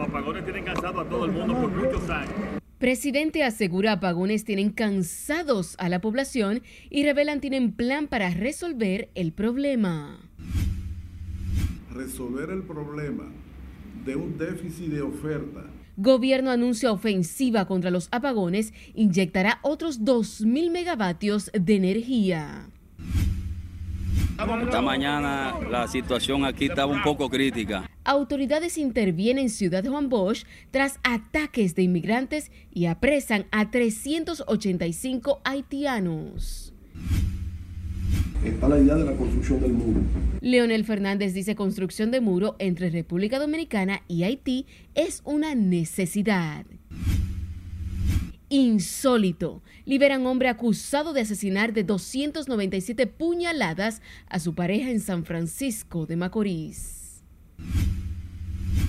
[0.00, 2.32] Los apagones tienen cansado a todo el mundo por muchos años.
[2.78, 9.32] Presidente asegura apagones tienen cansados a la población y revelan tienen plan para resolver el
[9.32, 10.18] problema.
[11.92, 13.24] Resolver el problema
[14.06, 15.66] de un déficit de oferta.
[15.98, 22.70] Gobierno anuncia ofensiva contra los apagones, inyectará otros 2.000 megavatios de energía.
[24.40, 27.90] Esta mañana la situación aquí estaba un poco crítica.
[28.04, 36.72] Autoridades intervienen en Ciudad Juan Bosch tras ataques de inmigrantes y apresan a 385 haitianos.
[38.42, 40.00] Está la idea de la construcción del muro.
[40.40, 46.64] Leonel Fernández dice construcción de muro entre República Dominicana y Haití es una necesidad.
[48.52, 49.62] Insólito.
[49.84, 56.16] Liberan hombre acusado de asesinar de 297 puñaladas a su pareja en San Francisco de
[56.16, 57.22] Macorís.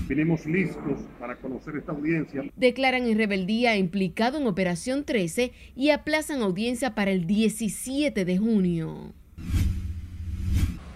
[0.07, 2.43] Venimos listos para conocer esta audiencia.
[2.55, 9.13] Declaran en rebeldía implicado en Operación 13 y aplazan audiencia para el 17 de junio.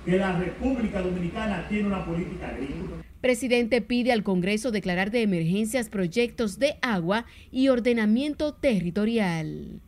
[0.06, 3.04] Que la República Dominicana tiene una política agrícola.
[3.26, 9.82] Presidente pide al Congreso declarar de emergencias proyectos de agua y ordenamiento territorial.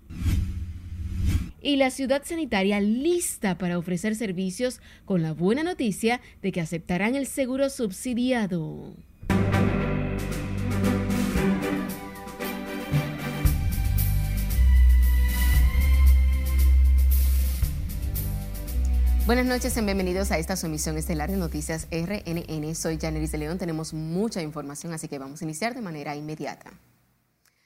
[1.61, 7.13] Y la ciudad sanitaria lista para ofrecer servicios con la buena noticia de que aceptarán
[7.13, 8.95] el seguro subsidiado.
[19.27, 22.73] Buenas noches y bienvenidos a esta sumisión estelar de Noticias RNN.
[22.75, 23.57] Soy Janeris de León.
[23.57, 26.71] Tenemos mucha información, así que vamos a iniciar de manera inmediata.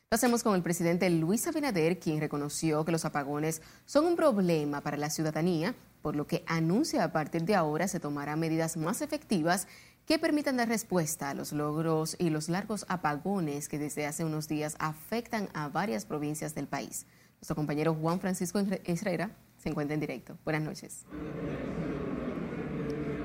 [0.10, 4.82] Lo hacemos con el presidente Luis Abinader, quien reconoció que los apagones son un problema
[4.82, 9.04] para la ciudadanía, por lo que anuncia a partir de ahora se tomarán medidas más
[9.04, 9.68] efectivas
[10.08, 14.48] que permitan dar respuesta a los logros y los largos apagones que desde hace unos
[14.48, 17.06] días afectan a varias provincias del país.
[17.36, 19.30] Nuestro compañero Juan Francisco Herrera
[19.62, 20.38] se encuentra en directo.
[20.44, 21.06] Buenas noches.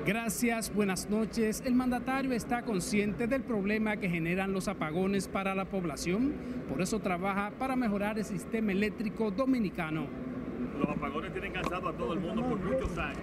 [0.05, 1.63] Gracias, buenas noches.
[1.65, 6.35] El mandatario está consciente del problema que generan los apagones para la población,
[6.69, 10.07] por eso trabaja para mejorar el sistema eléctrico dominicano.
[10.79, 13.19] Los apagones tienen cansado a todo el mundo por muchos años.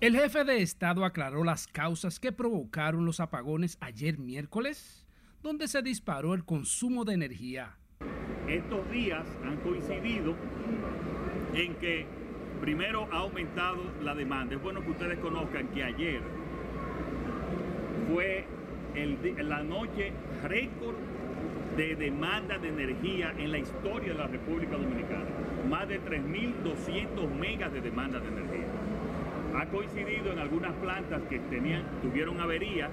[0.00, 5.04] El jefe de Estado aclaró las causas que provocaron los apagones ayer miércoles,
[5.42, 7.76] donde se disparó el consumo de energía.
[8.48, 10.36] Estos días han coincidido
[11.56, 12.04] en que
[12.60, 14.54] primero ha aumentado la demanda.
[14.54, 16.20] Es bueno que ustedes conozcan que ayer
[18.12, 18.44] fue
[19.42, 20.12] la noche
[20.44, 20.94] récord
[21.76, 25.24] de demanda de energía en la historia de la República Dominicana.
[25.68, 28.66] Más de 3.200 megas de demanda de energía.
[29.58, 32.90] Ha coincidido en algunas plantas que tenían, tuvieron averías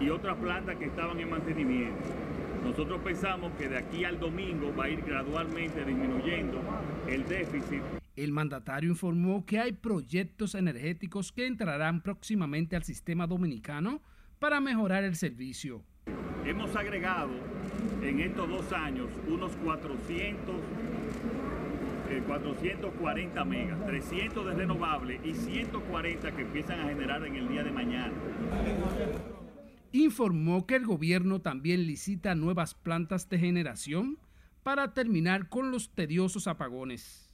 [0.00, 2.02] y otras plantas que estaban en mantenimiento.
[2.64, 6.60] Nosotros pensamos que de aquí al domingo va a ir gradualmente disminuyendo
[7.08, 7.82] el déficit.
[8.16, 14.00] El mandatario informó que hay proyectos energéticos que entrarán próximamente al sistema dominicano
[14.38, 15.82] para mejorar el servicio.
[16.44, 17.30] Hemos agregado
[18.02, 20.54] en estos dos años unos 400,
[22.26, 27.64] 440 eh, megas, 300 de renovables y 140 que empiezan a generar en el día
[27.64, 28.12] de mañana
[30.02, 34.18] informó que el gobierno también licita nuevas plantas de generación
[34.64, 37.30] para terminar con los tediosos apagones.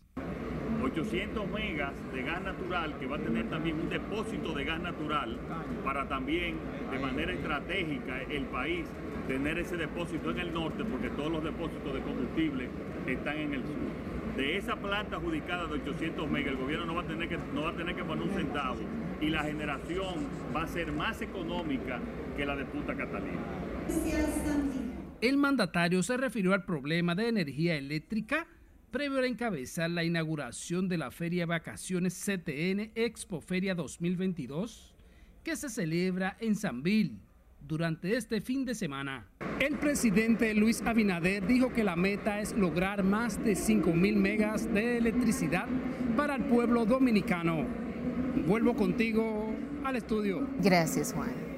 [0.83, 5.39] 800 megas de gas natural que va a tener también un depósito de gas natural
[5.85, 6.57] para también
[6.91, 8.87] de manera estratégica el país
[9.29, 12.69] tener ese depósito en el norte porque todos los depósitos de combustible
[13.07, 14.37] están en el sur.
[14.37, 17.63] De esa planta adjudicada de 800 megas el gobierno no va a tener que, no
[17.63, 18.81] va a tener que poner un centavo
[19.21, 22.01] y la generación va a ser más económica
[22.37, 23.39] que la de Punta Catalina.
[25.21, 28.47] El mandatario se refirió al problema de energía eléctrica
[28.91, 34.95] previo a encabezar la inauguración de la Feria Vacaciones CTN Expo Feria 2022
[35.45, 37.19] que se celebra en Sanville
[37.61, 39.27] durante este fin de semana.
[39.61, 44.97] El presidente Luis Abinader dijo que la meta es lograr más de 5.000 megas de
[44.97, 45.67] electricidad
[46.17, 47.67] para el pueblo dominicano.
[48.47, 49.55] Vuelvo contigo
[49.85, 50.49] al estudio.
[50.63, 51.50] Gracias, Juan.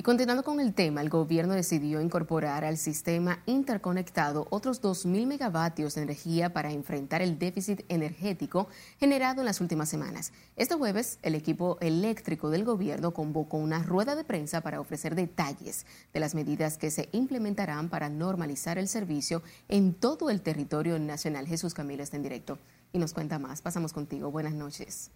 [0.00, 5.94] Y continuando con el tema, el gobierno decidió incorporar al sistema interconectado otros 2.000 megavatios
[5.94, 8.68] de energía para enfrentar el déficit energético
[8.98, 10.32] generado en las últimas semanas.
[10.56, 15.84] Este jueves, el equipo eléctrico del gobierno convocó una rueda de prensa para ofrecer detalles
[16.14, 21.46] de las medidas que se implementarán para normalizar el servicio en todo el territorio nacional.
[21.46, 22.58] Jesús Camilo está en directo
[22.94, 23.60] y nos cuenta más.
[23.60, 24.30] Pasamos contigo.
[24.30, 25.10] Buenas noches.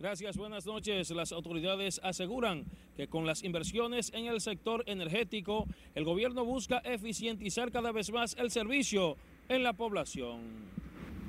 [0.00, 1.10] Gracias, buenas noches.
[1.10, 2.64] Las autoridades aseguran
[2.96, 8.34] que con las inversiones en el sector energético, el gobierno busca eficientizar cada vez más
[8.38, 9.18] el servicio
[9.50, 10.40] en la población.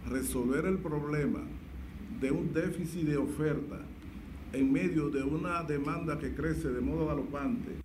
[0.08, 1.46] Resolver el problema
[2.22, 3.82] de un déficit de oferta
[4.54, 7.82] en medio de una demanda que crece de modo galopante.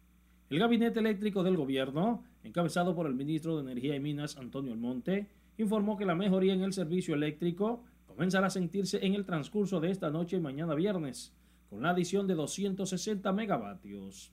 [0.50, 5.26] El gabinete eléctrico del gobierno, encabezado por el ministro de Energía y Minas, Antonio Almonte,
[5.58, 7.82] informó que la mejoría en el servicio eléctrico
[8.16, 11.34] comenzará a sentirse en el transcurso de esta noche y mañana viernes,
[11.68, 14.32] con la adición de 260 megavatios.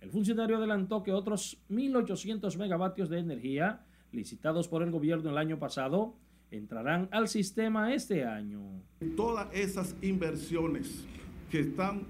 [0.00, 5.60] El funcionario adelantó que otros 1.800 megavatios de energía, licitados por el gobierno el año
[5.60, 6.16] pasado,
[6.50, 8.82] entrarán al sistema este año.
[9.16, 11.04] Todas esas inversiones
[11.48, 12.02] que están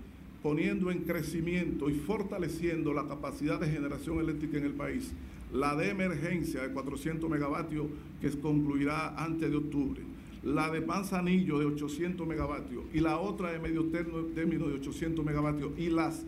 [0.43, 5.13] poniendo en crecimiento y fortaleciendo la capacidad de generación eléctrica en el país,
[5.53, 7.87] la de emergencia de 400 megavatios
[8.19, 10.12] que concluirá antes de octubre,
[10.43, 15.73] la de Panzanillo de 800 megavatios y la otra de medio término de 800 megavatios
[15.79, 16.25] y, las,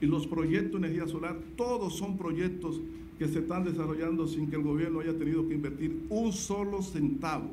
[0.00, 2.80] y los proyectos de energía solar, todos son proyectos
[3.18, 7.50] que se están desarrollando sin que el gobierno haya tenido que invertir un solo centavo.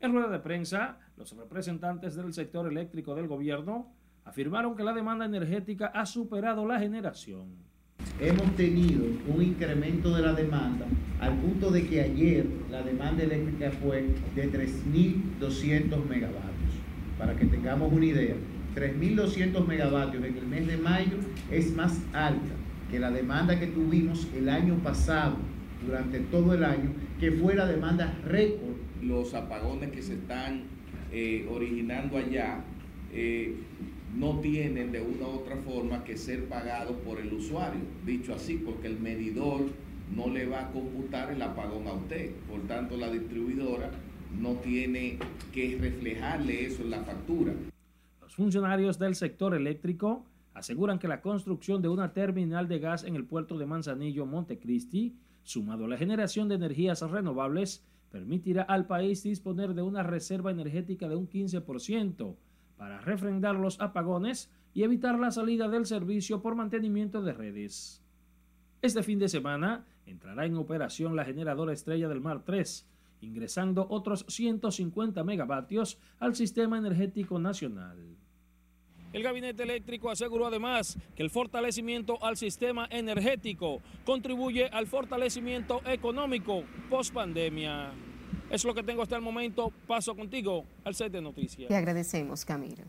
[0.00, 5.24] En rueda de prensa, los representantes del sector eléctrico del gobierno afirmaron que la demanda
[5.24, 7.54] energética ha superado la generación.
[8.18, 10.86] Hemos tenido un incremento de la demanda
[11.20, 16.72] al punto de que ayer la demanda eléctrica fue de 3.200 megavatios.
[17.18, 18.34] Para que tengamos una idea,
[18.74, 21.18] 3.200 megavatios en el mes de mayo
[21.50, 22.54] es más alta
[22.90, 25.36] que la demanda que tuvimos el año pasado,
[25.84, 28.76] durante todo el año, que fue la demanda récord.
[29.02, 30.62] Los apagones que se están
[31.12, 32.64] eh, originando allá
[33.12, 33.56] eh,
[34.16, 38.56] no tienen de una u otra forma que ser pagados por el usuario, dicho así,
[38.56, 39.60] porque el medidor
[40.14, 42.32] no le va a computar el apagón a usted.
[42.48, 43.90] Por tanto, la distribuidora
[44.40, 45.18] no tiene
[45.52, 47.52] que reflejarle eso en la factura.
[48.22, 50.24] Los funcionarios del sector eléctrico
[50.54, 55.14] aseguran que la construcción de una terminal de gas en el puerto de Manzanillo, Montecristi,
[55.42, 61.06] sumado a la generación de energías renovables, permitirá al país disponer de una reserva energética
[61.06, 62.34] de un 15%
[62.76, 68.02] para refrendar los apagones y evitar la salida del servicio por mantenimiento de redes.
[68.82, 72.86] Este fin de semana entrará en operación la generadora Estrella del Mar 3,
[73.20, 78.16] ingresando otros 150 megavatios al sistema energético nacional.
[79.12, 86.64] El gabinete eléctrico aseguró además que el fortalecimiento al sistema energético contribuye al fortalecimiento económico
[86.90, 87.92] post pandemia.
[88.50, 89.72] Es lo que tengo hasta el momento.
[89.86, 91.68] Paso contigo al set de noticias.
[91.68, 92.84] Te agradecemos, Camilo.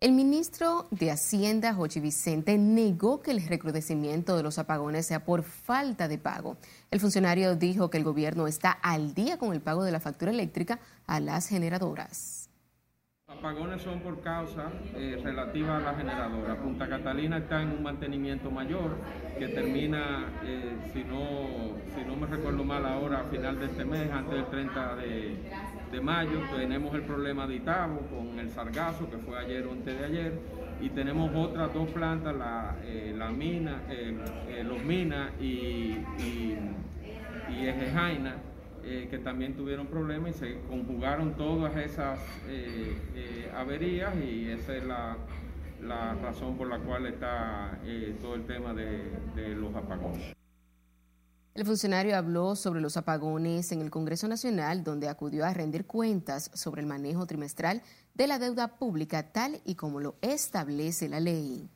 [0.00, 5.42] El ministro de Hacienda, Jochi Vicente, negó que el recrudecimiento de los apagones sea por
[5.42, 6.56] falta de pago.
[6.92, 10.30] El funcionario dijo que el gobierno está al día con el pago de la factura
[10.30, 10.78] eléctrica
[11.08, 12.37] a las generadoras.
[13.28, 16.56] Apagones son por causa eh, relativa a la generadora.
[16.56, 18.96] Punta Catalina está en un mantenimiento mayor
[19.38, 23.84] que termina, eh, si, no, si no me recuerdo mal ahora, a final de este
[23.84, 26.40] mes, antes del 30 de, mayo.
[26.56, 30.40] Tenemos el problema de Itabo con el sargazo, que fue ayer o antes de ayer.
[30.80, 33.82] Y tenemos otras dos plantas, la, eh, la mina,
[34.64, 36.58] los minas y, y,
[37.50, 38.47] y Ejejaina
[38.84, 44.76] eh, que también tuvieron problemas y se conjugaron todas esas eh, eh, averías y esa
[44.76, 45.16] es la,
[46.22, 47.78] razón por la cual está
[48.20, 50.34] todo el tema de los apagones.
[51.58, 56.52] El funcionario habló sobre los apagones en el Congreso Nacional, donde acudió a rendir cuentas
[56.54, 57.82] sobre el manejo trimestral
[58.14, 61.68] de la deuda pública tal y como lo establece la ley.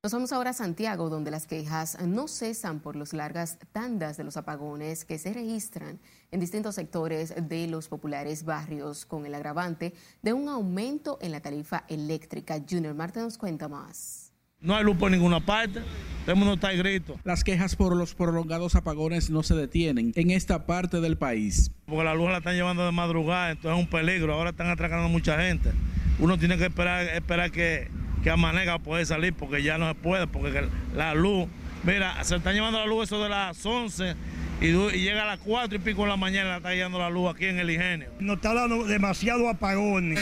[0.00, 4.22] Nos vamos ahora a Santiago, donde las quejas no cesan por las largas tandas de
[4.22, 5.98] los apagones que se registran
[6.30, 11.40] en distintos sectores de los populares barrios, con el agravante de un aumento en la
[11.40, 12.62] tarifa eléctrica.
[12.70, 14.32] Junior Marta nos cuenta más.
[14.60, 15.80] No hay luz por ninguna parte,
[16.20, 17.18] todo el mundo está grito.
[17.24, 21.72] Las quejas por los prolongados apagones no se detienen en esta parte del país.
[21.86, 24.32] Porque la luz la están llevando de madrugada, entonces es un peligro.
[24.32, 25.72] Ahora están atracando a mucha gente.
[26.20, 30.26] Uno tiene que esperar, esperar que que Amanega puede salir porque ya no se puede,
[30.26, 31.48] porque la luz,
[31.84, 34.14] mira, se está llevando la luz eso de las 11
[34.60, 37.46] y, llega a las 4 y pico de la mañana, está llevando la luz aquí
[37.46, 38.08] en el ingenio.
[38.18, 40.20] Nos está dando demasiado apagones.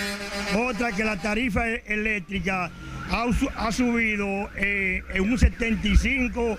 [0.55, 2.71] Otra que la tarifa e-, eléctrica
[3.11, 6.59] ha, subido eh, en un 75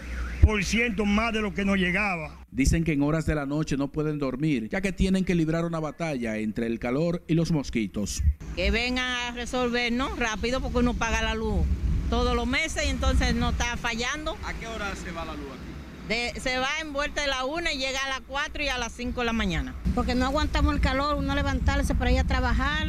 [0.61, 2.31] ciento más de lo que nos llegaba.
[2.57, 5.63] Dicen que en horas de la noche no pueden dormir, ya que tienen que librar
[5.63, 8.23] una batalla entre el calor y los mosquitos.
[8.55, 11.63] Que vengan a resolvernos rápido porque uno paga la luz
[12.09, 14.35] todos los meses y entonces no está fallando.
[14.43, 16.39] ¿A qué hora se va la luz aquí?
[16.39, 18.91] se va en vuelta de la una y llega a las 4 y a las
[18.93, 19.75] 5 de la mañana.
[19.93, 22.87] Porque no aguantamos el calor, uno levantarse para ir a trabajar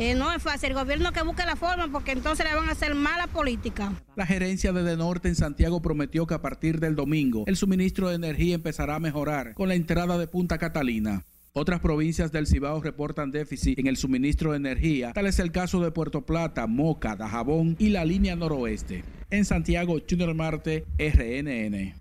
[0.00, 2.72] Eh, no es fácil, el gobierno que busque la forma porque entonces le van a
[2.72, 3.92] hacer mala política.
[4.16, 8.14] La gerencia de Denorte en Santiago prometió que a partir del domingo el suministro de
[8.14, 11.26] energía empezará a mejorar con la entrada de Punta Catalina.
[11.52, 15.80] Otras provincias del Cibao reportan déficit en el suministro de energía, tal es el caso
[15.80, 19.04] de Puerto Plata, Moca, Dajabón y la línea noroeste.
[19.28, 21.99] En Santiago, Junior Marte, RNN.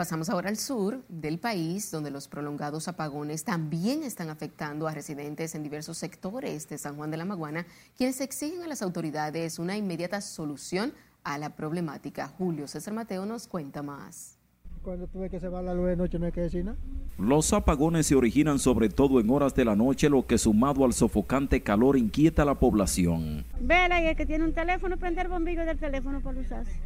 [0.00, 5.54] Pasamos ahora al sur del país, donde los prolongados apagones también están afectando a residentes
[5.54, 7.66] en diversos sectores de San Juan de la Maguana,
[7.98, 12.28] quienes exigen a las autoridades una inmediata solución a la problemática.
[12.28, 14.38] Julio César Mateo nos cuenta más.
[14.82, 16.78] Cuando tuve que se va la luz de noche no hay que decir nada.
[17.18, 20.94] Los apagones se originan sobre todo en horas de la noche, lo que sumado al
[20.94, 23.44] sofocante calor inquieta a la población.
[23.60, 26.80] Vela y el que tiene un teléfono prende el bombillo del teléfono para usarse.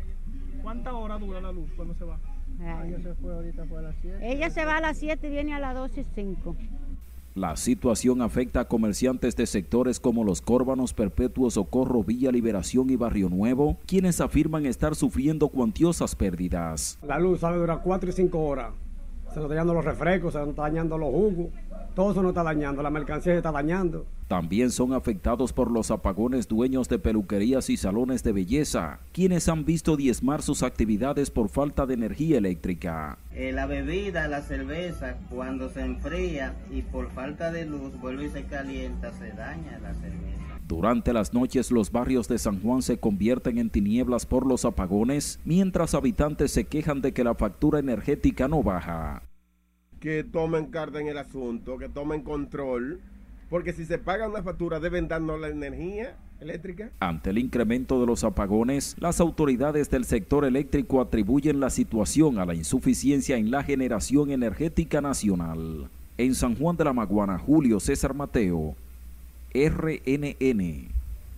[0.65, 2.19] ¿Cuántas horas dura la luz cuando se va?
[2.61, 4.19] Ella se fue ahorita fue a las 7.
[4.23, 6.57] Ella se va a las 7 y viene a las 12 y 5.
[7.35, 12.97] La situación afecta a comerciantes de sectores como Los Córbanos, Perpetuo Socorro, Villa Liberación y
[12.97, 16.97] Barrio Nuevo, quienes afirman estar sufriendo cuantiosas pérdidas.
[17.03, 18.73] La luz sabe durar 4 y 5 horas.
[19.35, 21.47] Se nos están dañando los refrescos, se nos están dañando los jugos.
[21.95, 24.07] Todo eso nos está dañando, la mercancía se está dañando.
[24.27, 29.65] También son afectados por los apagones dueños de peluquerías y salones de belleza, quienes han
[29.65, 33.19] visto diezmar sus actividades por falta de energía eléctrica.
[33.33, 38.31] Eh, la bebida, la cerveza, cuando se enfría y por falta de luz vuelve y
[38.31, 40.35] se calienta, se daña la cerveza.
[40.67, 45.39] Durante las noches los barrios de San Juan se convierten en tinieblas por los apagones,
[45.45, 49.23] mientras habitantes se quejan de que la factura energética no baja.
[50.05, 53.01] Que tomen carta en el asunto, que tomen control,
[53.49, 56.91] porque si se paga una factura deben darnos la energía eléctrica.
[57.01, 62.45] Ante el incremento de los apagones, las autoridades del sector eléctrico atribuyen la situación a
[62.45, 65.89] la insuficiencia en la generación energética nacional.
[66.19, 68.77] En San Juan de la Maguana, Julio César Mateo,
[69.55, 70.89] RNN.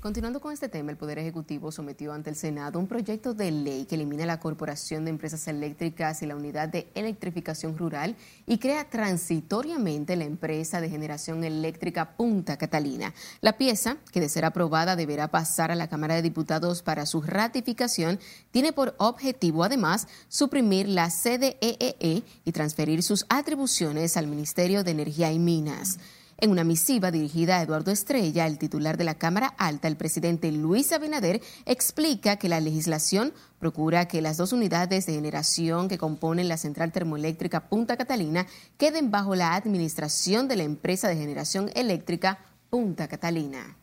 [0.06, 3.86] Continuando con este tema, el Poder Ejecutivo sometió ante el Senado un proyecto de ley
[3.86, 8.14] que elimina la Corporación de Empresas Eléctricas y la Unidad de Electrificación Rural
[8.46, 13.14] y crea transitoriamente la empresa de generación eléctrica Punta Catalina.
[13.40, 17.20] La pieza, que de ser aprobada deberá pasar a la Cámara de Diputados para su
[17.20, 18.20] ratificación,
[18.52, 25.32] tiene por objetivo además suprimir la CDEE y transferir sus atribuciones al Ministerio de Energía
[25.32, 25.98] y Minas.
[26.38, 30.52] En una misiva dirigida a Eduardo Estrella, el titular de la Cámara Alta, el presidente
[30.52, 36.48] Luis Abinader, explica que la legislación procura que las dos unidades de generación que componen
[36.48, 42.38] la central termoeléctrica Punta Catalina queden bajo la administración de la empresa de generación eléctrica
[42.68, 43.78] Punta Catalina.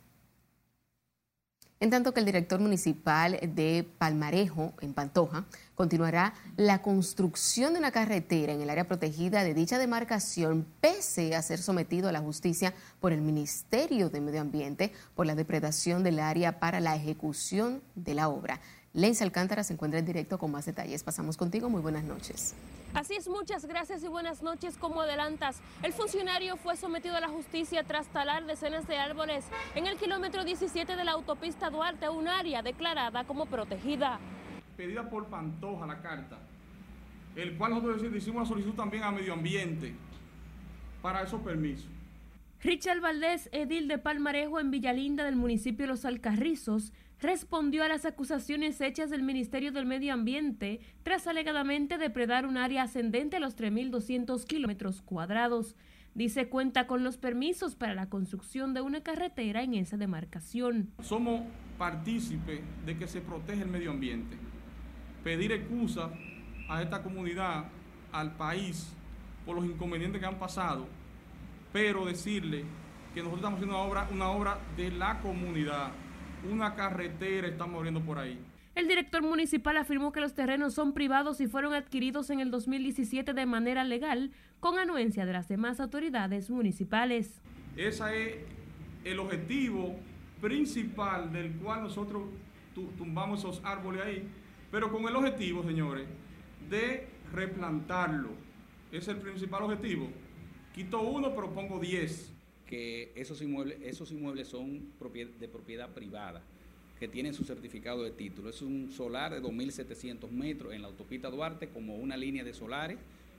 [1.79, 5.45] En tanto que el director municipal de Palmarejo, en Pantoja,
[5.75, 11.41] continuará la construcción de una carretera en el área protegida de dicha demarcación, pese a
[11.41, 16.19] ser sometido a la justicia por el Ministerio de Medio Ambiente por la depredación del
[16.19, 18.59] área para la ejecución de la obra.
[18.93, 21.03] Lenz Alcántara se encuentra en directo con más detalles.
[21.03, 21.67] Pasamos contigo.
[21.67, 22.53] Muy buenas noches.
[22.93, 24.77] Así es, muchas gracias y buenas noches.
[24.77, 29.87] Como adelantas, el funcionario fue sometido a la justicia tras talar decenas de árboles en
[29.87, 34.19] el kilómetro 17 de la autopista Duarte, un área declarada como protegida.
[34.77, 36.39] Pedida por Pantoja la carta,
[37.35, 39.93] el cual nosotros hicimos una solicitud también a Medio Ambiente
[41.01, 41.87] para esos permisos.
[42.61, 48.05] Richard Valdés, edil de Palmarejo en Villalinda del municipio de Los Alcarrizos, respondió a las
[48.05, 53.57] acusaciones hechas del Ministerio del Medio Ambiente tras alegadamente depredar un área ascendente a los
[53.57, 55.75] 3.200 kilómetros cuadrados.
[56.15, 60.91] Dice cuenta con los permisos para la construcción de una carretera en esa demarcación.
[61.01, 61.41] Somos
[61.77, 64.37] partícipes de que se protege el medio ambiente.
[65.23, 66.09] Pedir excusa
[66.69, 67.65] a esta comunidad,
[68.11, 68.93] al país,
[69.45, 70.87] por los inconvenientes que han pasado,
[71.71, 72.65] pero decirle
[73.13, 75.91] que nosotros estamos haciendo una obra, una obra de la comunidad
[76.49, 78.39] una carretera estamos abriendo por ahí.
[78.75, 83.33] El director municipal afirmó que los terrenos son privados y fueron adquiridos en el 2017
[83.33, 87.39] de manera legal con anuencia de las demás autoridades municipales.
[87.77, 88.37] Ese es
[89.03, 89.95] el objetivo
[90.41, 92.23] principal del cual nosotros
[92.73, 94.27] tumbamos esos árboles ahí,
[94.73, 96.07] pero con el objetivo, señores,
[96.67, 98.29] de replantarlo.
[98.91, 100.09] Es el principal objetivo.
[100.73, 102.31] Quito uno, pero pongo diez
[102.65, 104.91] que esos inmuebles, esos inmuebles son
[105.39, 106.41] de propiedad privada,
[106.99, 108.49] que tienen su certificado de título.
[108.49, 112.97] Es un solar de 2.700 metros en la autopista Duarte como una línea de solares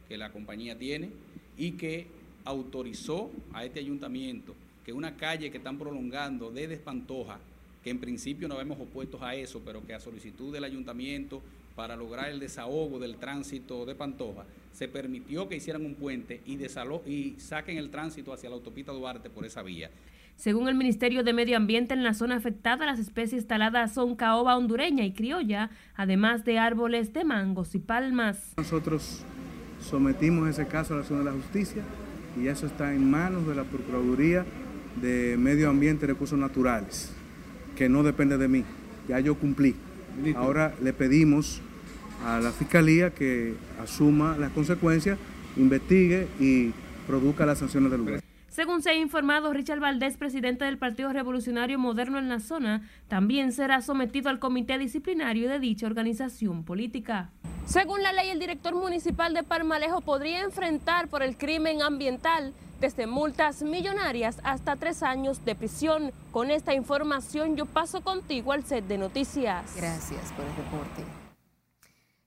[0.09, 1.11] que la compañía tiene
[1.59, 2.07] y que
[2.45, 7.41] autorizó a este ayuntamiento que una calle que están prolongando desde Espantoja,
[7.85, 11.43] que en principio no habíamos opuestos a eso, pero que a solicitud del ayuntamiento
[11.77, 16.59] para lograr el desahogo del tránsito de Pantoja, se permitió que hicieran un puente y,
[17.07, 19.91] y saquen el tránsito hacia la autopista Duarte por esa vía.
[20.37, 24.57] Según el Ministerio de Medio Ambiente, en la zona afectada las especies taladas son caoba
[24.57, 28.55] hondureña y criolla, además de árboles de mangos y palmas.
[28.57, 29.23] Nosotros
[29.81, 31.83] sometimos ese caso a la zona de la justicia
[32.43, 34.45] y eso está en manos de la Procuraduría
[35.01, 37.14] de Medio Ambiente y Recursos Naturales,
[37.77, 38.65] que no depende de mí.
[39.09, 39.75] Ya yo cumplí.
[40.37, 41.61] Ahora le pedimos
[42.25, 45.19] a la Fiscalía que asuma las consecuencias,
[45.57, 46.73] investigue y
[47.07, 48.21] produzca las sanciones del lugar.
[48.49, 53.51] Según se ha informado, Richard Valdés, presidente del Partido Revolucionario Moderno en la zona, también
[53.51, 57.31] será sometido al comité disciplinario de dicha organización política.
[57.67, 63.07] Según la ley, el director municipal de Parmalejo podría enfrentar por el crimen ambiental desde
[63.07, 66.13] multas millonarias hasta tres años de prisión.
[66.33, 69.75] Con esta información yo paso contigo al set de noticias.
[69.77, 71.03] Gracias por el reporte.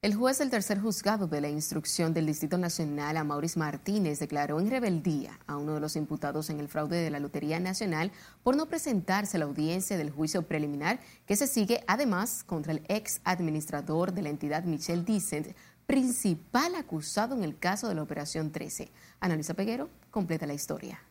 [0.04, 4.70] El juez del tercer juzgado de la instrucción del Distrito Nacional, Maurice Martínez, declaró en
[4.70, 8.12] rebeldía a uno de los imputados en el fraude de la Lotería Nacional
[8.44, 12.84] por no presentarse a la audiencia del juicio preliminar que se sigue además contra el
[12.90, 15.56] ex administrador de la entidad Michel Dicent,
[15.88, 18.92] principal acusado en el caso de la Operación 13.
[19.22, 21.02] Analisa Peguero completa la historia.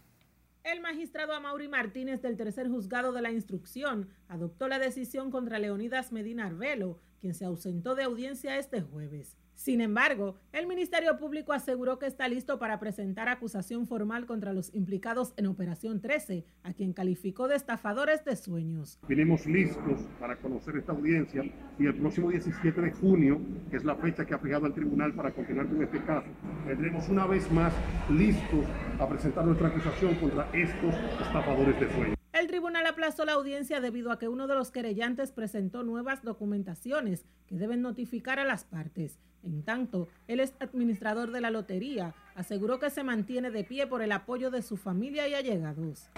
[0.64, 6.12] El magistrado Amaury Martínez del tercer juzgado de la instrucción adoptó la decisión contra Leonidas
[6.12, 9.38] Medina Arbelo, quien se ausentó de audiencia este jueves.
[9.56, 14.72] Sin embargo, el Ministerio Público aseguró que está listo para presentar acusación formal contra los
[14.74, 19.00] implicados en Operación 13, a quien calificó de estafadores de sueños.
[19.08, 21.42] Venimos listos para conocer esta audiencia
[21.78, 25.14] y el próximo 17 de junio, que es la fecha que ha fijado el tribunal
[25.14, 26.28] para continuar con este caso,
[26.66, 27.72] vendremos una vez más
[28.10, 28.66] listos
[29.00, 32.16] a presentar nuestra acusación contra estos estafadores de sueños.
[32.38, 37.24] El tribunal aplazó la audiencia debido a que uno de los querellantes presentó nuevas documentaciones
[37.46, 39.18] que deben notificar a las partes.
[39.46, 44.02] En tanto, el ex administrador de la lotería aseguró que se mantiene de pie por
[44.02, 46.10] el apoyo de su familia y allegados.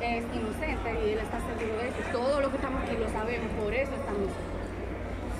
[0.00, 1.98] Es inocente y él está seguro de eso.
[2.10, 4.30] Todo lo que estamos aquí lo sabemos, por eso estamos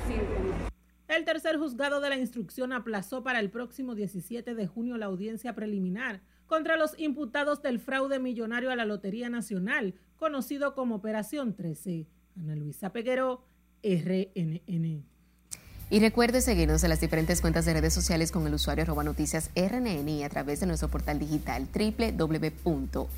[0.06, 0.68] sin
[1.08, 5.54] el tercer juzgado de la instrucción aplazó para el próximo 17 de junio la audiencia
[5.54, 12.06] preliminar contra los imputados del fraude millonario a la Lotería Nacional, conocido como Operación 13.
[12.38, 13.42] Ana Luisa Peguero,
[13.82, 15.04] RNN.
[15.90, 19.50] Y recuerde seguirnos en las diferentes cuentas de redes sociales con el usuario arroba noticias
[19.56, 23.08] RNN y a través de nuestro portal digital www.rnn.com.do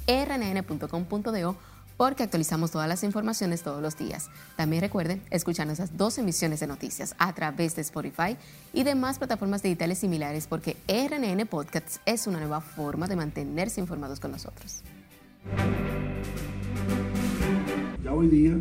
[1.96, 4.30] porque actualizamos todas las informaciones todos los días.
[4.56, 8.38] También recuerden escuchar nuestras dos emisiones de noticias a través de Spotify
[8.72, 14.18] y demás plataformas digitales similares porque RNN Podcasts es una nueva forma de mantenerse informados
[14.18, 14.82] con nosotros.
[18.02, 18.56] Ya hoy día,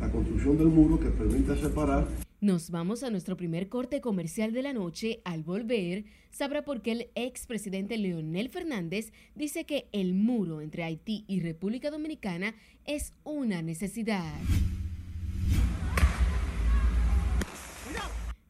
[0.00, 2.06] la construcción del muro que permite separar
[2.42, 5.20] nos vamos a nuestro primer corte comercial de la noche.
[5.24, 11.26] Al volver, sabrá por qué el expresidente Leonel Fernández dice que el muro entre Haití
[11.28, 12.54] y República Dominicana
[12.86, 14.40] es una necesidad.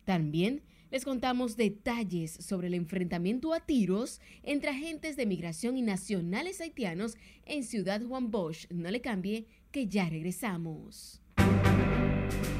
[0.05, 6.61] También les contamos detalles sobre el enfrentamiento a tiros entre agentes de migración y nacionales
[6.61, 8.71] haitianos en Ciudad Juan Bosch.
[8.71, 11.20] No le cambie, que ya regresamos.
[11.65, 12.60] うん。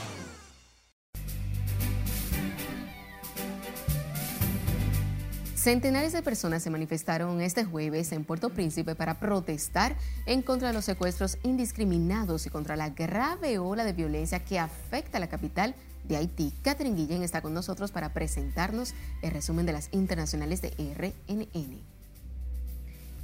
[5.61, 9.95] Centenares de personas se manifestaron este jueves en Puerto Príncipe para protestar
[10.25, 15.19] en contra de los secuestros indiscriminados y contra la grave ola de violencia que afecta
[15.19, 16.51] a la capital de Haití.
[16.63, 21.79] Catherine Guillén está con nosotros para presentarnos el resumen de las internacionales de RNN.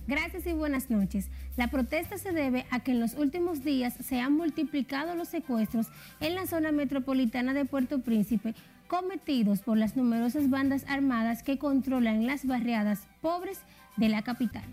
[0.06, 1.30] Gracias y buenas noches.
[1.56, 5.88] La protesta se debe a que en los últimos días se han multiplicado los secuestros
[6.20, 8.54] en la zona metropolitana de Puerto Príncipe
[8.88, 13.60] cometidos por las numerosas bandas armadas que controlan las barriadas pobres
[13.98, 14.64] de la capital.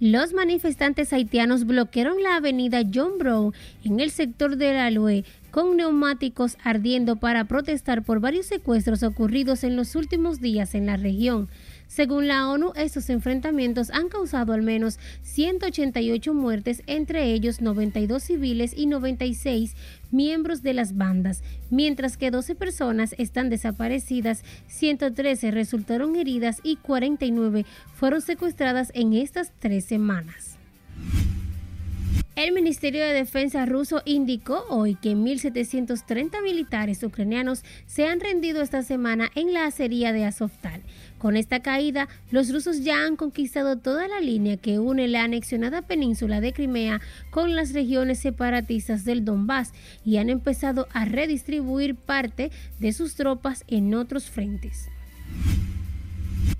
[0.00, 3.52] Los manifestantes haitianos bloquearon la avenida John Brown
[3.84, 9.64] en el sector de la Lue con neumáticos ardiendo para protestar por varios secuestros ocurridos
[9.64, 11.48] en los últimos días en la región.
[11.86, 18.74] Según la ONU, estos enfrentamientos han causado al menos 188 muertes, entre ellos 92 civiles
[18.76, 19.74] y 96
[20.10, 27.64] miembros de las bandas, mientras que 12 personas están desaparecidas, 113 resultaron heridas y 49
[27.94, 30.57] fueron secuestradas en estas tres semanas.
[32.38, 38.84] El Ministerio de Defensa ruso indicó hoy que 1.730 militares ucranianos se han rendido esta
[38.84, 40.82] semana en la acería de Azovtal.
[41.18, 45.82] Con esta caída, los rusos ya han conquistado toda la línea que une la anexionada
[45.82, 49.72] península de Crimea con las regiones separatistas del Donbass
[50.04, 54.88] y han empezado a redistribuir parte de sus tropas en otros frentes.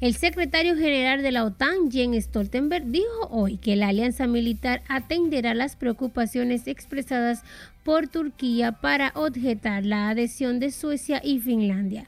[0.00, 5.54] El secretario general de la OTAN, Jens Stoltenberg, dijo hoy que la alianza militar atenderá
[5.54, 7.42] las preocupaciones expresadas
[7.82, 12.06] por Turquía para objetar la adhesión de Suecia y Finlandia.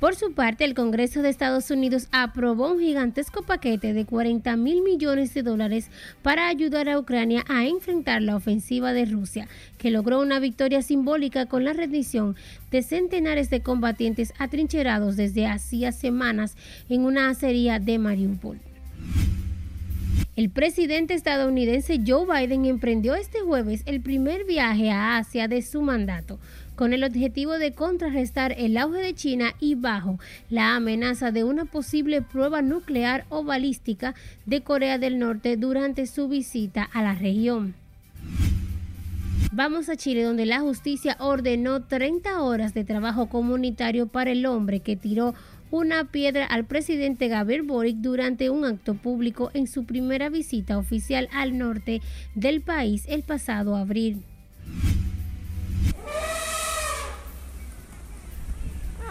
[0.00, 4.80] Por su parte, el Congreso de Estados Unidos aprobó un gigantesco paquete de 40 mil
[4.80, 5.90] millones de dólares
[6.22, 11.44] para ayudar a Ucrania a enfrentar la ofensiva de Rusia, que logró una victoria simbólica
[11.44, 12.34] con la rendición
[12.70, 16.56] de centenares de combatientes atrincherados desde hacía semanas
[16.88, 18.58] en una acería de Mariupol.
[20.34, 25.82] El presidente estadounidense Joe Biden emprendió este jueves el primer viaje a Asia de su
[25.82, 26.38] mandato
[26.80, 31.66] con el objetivo de contrarrestar el auge de China y bajo la amenaza de una
[31.66, 34.14] posible prueba nuclear o balística
[34.46, 37.74] de Corea del Norte durante su visita a la región.
[39.52, 44.80] Vamos a Chile, donde la justicia ordenó 30 horas de trabajo comunitario para el hombre
[44.80, 45.34] que tiró
[45.70, 51.28] una piedra al presidente Gabriel Boric durante un acto público en su primera visita oficial
[51.34, 52.00] al norte
[52.34, 54.24] del país el pasado abril.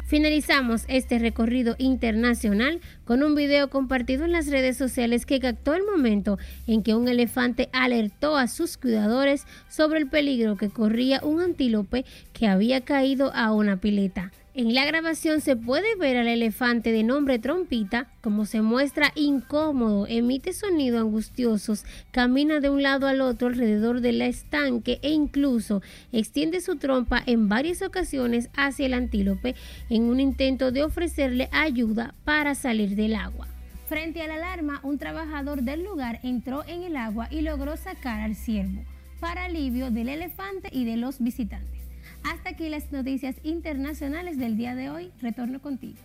[0.09, 5.83] Finalizamos este recorrido internacional con un video compartido en las redes sociales que captó el
[5.85, 11.41] momento en que un elefante alertó a sus cuidadores sobre el peligro que corría un
[11.41, 14.31] antílope que había caído a una pileta.
[14.59, 20.05] En la grabación se puede ver al elefante de nombre Trompita, como se muestra incómodo,
[20.05, 26.59] emite sonidos angustiosos, camina de un lado al otro alrededor del estanque e incluso extiende
[26.59, 29.55] su trompa en varias ocasiones hacia el antílope
[29.89, 33.47] en un intento de ofrecerle ayuda para salir del agua.
[33.87, 38.19] Frente a la alarma, un trabajador del lugar entró en el agua y logró sacar
[38.19, 38.83] al ciervo,
[39.21, 41.78] para alivio del elefante y de los visitantes.
[42.23, 45.11] Hasta aquí las noticias internacionales del día de hoy.
[45.21, 45.97] Retorno contigo.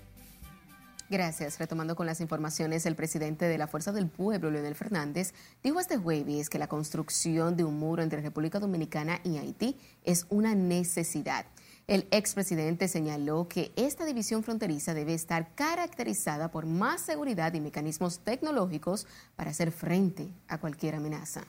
[1.11, 1.59] Gracias.
[1.59, 5.99] Retomando con las informaciones, el presidente de la Fuerza del Pueblo, Leonel Fernández, dijo este
[5.99, 11.47] jueves que la construcción de un muro entre República Dominicana y Haití es una necesidad.
[11.87, 18.21] El expresidente señaló que esta división fronteriza debe estar caracterizada por más seguridad y mecanismos
[18.21, 21.45] tecnológicos para hacer frente a cualquier amenaza.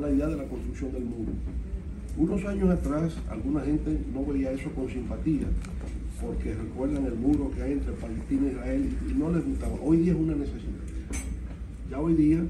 [0.00, 1.32] La idea de la construcción del muro
[2.18, 5.46] unos años atrás, alguna gente no veía eso con simpatía,
[6.20, 9.74] porque recuerdan el muro que hay entre Palestina e Israel y no les gustaba.
[9.80, 10.82] Hoy día es una necesidad.
[11.88, 12.42] Ya hoy día,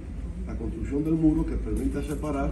[0.47, 2.51] la construcción del muro que permita separar,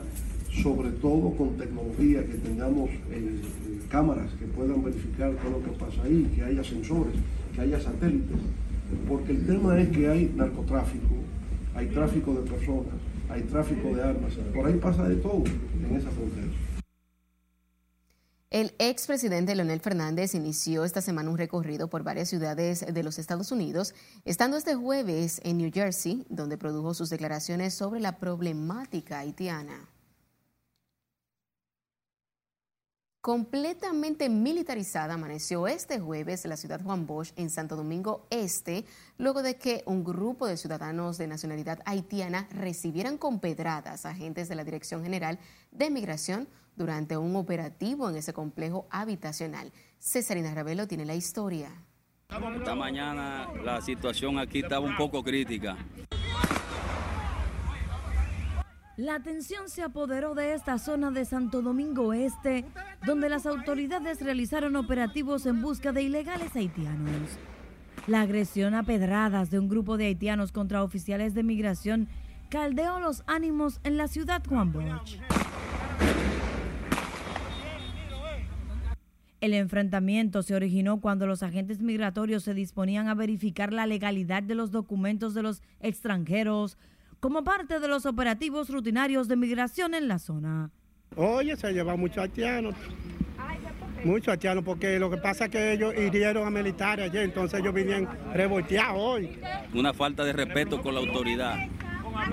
[0.63, 3.41] sobre todo con tecnología, que tengamos eh,
[3.89, 7.15] cámaras que puedan verificar todo lo que pasa ahí, que haya sensores,
[7.55, 8.41] que haya satélites,
[9.09, 11.17] porque el tema es que hay narcotráfico,
[11.75, 12.93] hay tráfico de personas,
[13.29, 16.49] hay tráfico de armas, por ahí pasa de todo en esa frontera.
[18.51, 23.51] El expresidente Leonel Fernández inició esta semana un recorrido por varias ciudades de los Estados
[23.51, 29.89] Unidos, estando este jueves en New Jersey, donde produjo sus declaraciones sobre la problemática haitiana.
[33.27, 38.85] Completamente militarizada amaneció este jueves la ciudad Juan Bosch en Santo Domingo Este,
[39.19, 44.55] luego de que un grupo de ciudadanos de nacionalidad haitiana recibieran con pedradas agentes de
[44.55, 45.41] la Dirección General
[45.73, 49.73] de Migración durante un operativo en ese complejo habitacional.
[49.99, 51.73] Cesarina Ravelo tiene la historia.
[52.29, 55.77] Esta mañana la situación aquí estaba un poco crítica.
[58.97, 62.65] La tensión se apoderó de esta zona de Santo Domingo Este,
[63.05, 67.39] donde las autoridades realizaron operativos en busca de ilegales haitianos.
[68.07, 72.09] La agresión a pedradas de un grupo de haitianos contra oficiales de migración
[72.49, 75.19] caldeó los ánimos en la ciudad Juan Bosch.
[79.43, 84.55] El enfrentamiento se originó cuando los agentes migratorios se disponían a verificar la legalidad de
[84.55, 86.79] los documentos de los extranjeros
[87.27, 90.71] como parte de los operativos rutinarios de migración en la zona.
[91.17, 92.77] Oye, se lleva muchos haitianos.
[94.05, 97.75] Muchos haitianos, porque lo que pasa es que ellos hirieron a militares ayer, entonces ellos
[97.75, 99.41] vinieron revolteados hoy.
[99.75, 101.57] Una falta de respeto con la autoridad,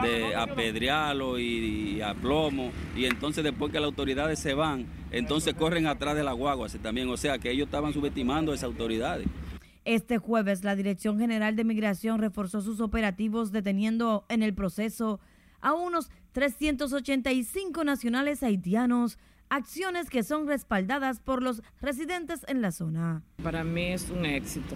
[0.03, 5.55] de apedrearlo y, y a plomo, y entonces después que las autoridades se van, entonces
[5.55, 9.25] corren atrás de la guagua también, o sea que ellos estaban subestimando a esas autoridades.
[9.85, 15.19] Este jueves, la Dirección General de Migración reforzó sus operativos deteniendo en el proceso
[15.59, 19.19] a unos 385 nacionales haitianos,
[19.49, 23.23] acciones que son respaldadas por los residentes en la zona.
[23.43, 24.75] Para mí es un éxito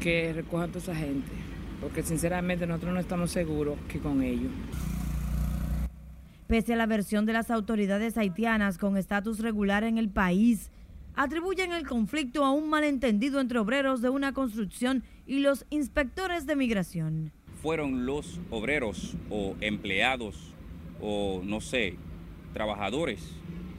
[0.00, 1.32] que recojan a toda esa gente,
[1.80, 4.52] porque sinceramente nosotros no estamos seguros que con ellos.
[6.46, 10.70] Pese a la versión de las autoridades haitianas con estatus regular en el país,
[11.16, 16.54] atribuyen el conflicto a un malentendido entre obreros de una construcción y los inspectores de
[16.54, 17.32] migración.
[17.62, 20.54] Fueron los obreros o empleados
[21.00, 21.96] o no sé,
[22.52, 23.20] trabajadores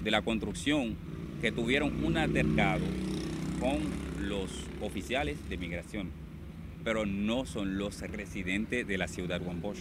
[0.04, 0.98] de la construcción
[1.42, 2.86] que tuvieron un altercado
[3.60, 3.80] con
[4.28, 4.50] los
[4.82, 6.12] oficiales de migración,
[6.84, 9.80] pero no son los residentes de la ciudad de Juan Bosch.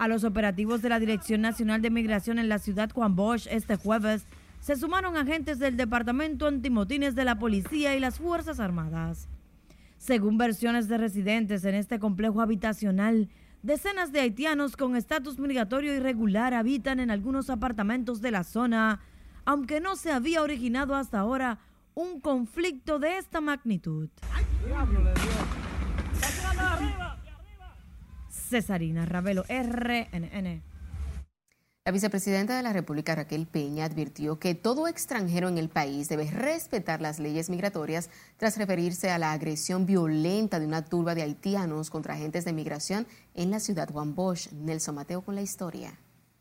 [0.00, 3.76] A los operativos de la Dirección Nacional de Migración en la ciudad Juan Bosch este
[3.76, 4.24] jueves
[4.58, 9.28] se sumaron agentes del Departamento Antimotines de la Policía y las Fuerzas Armadas.
[9.98, 13.28] Según versiones de residentes en este complejo habitacional,
[13.62, 19.00] decenas de haitianos con estatus migratorio irregular habitan en algunos apartamentos de la zona,
[19.44, 21.58] aunque no se había originado hasta ahora
[21.94, 24.08] un conflicto de esta magnitud.
[28.50, 30.62] Cesarina Ravelo, RNN.
[31.84, 36.28] La vicepresidenta de la República, Raquel Peña, advirtió que todo extranjero en el país debe
[36.28, 41.90] respetar las leyes migratorias tras referirse a la agresión violenta de una turba de haitianos
[41.90, 44.50] contra agentes de migración en la ciudad Juan Bosch.
[44.52, 45.96] Nelson Mateo con la historia.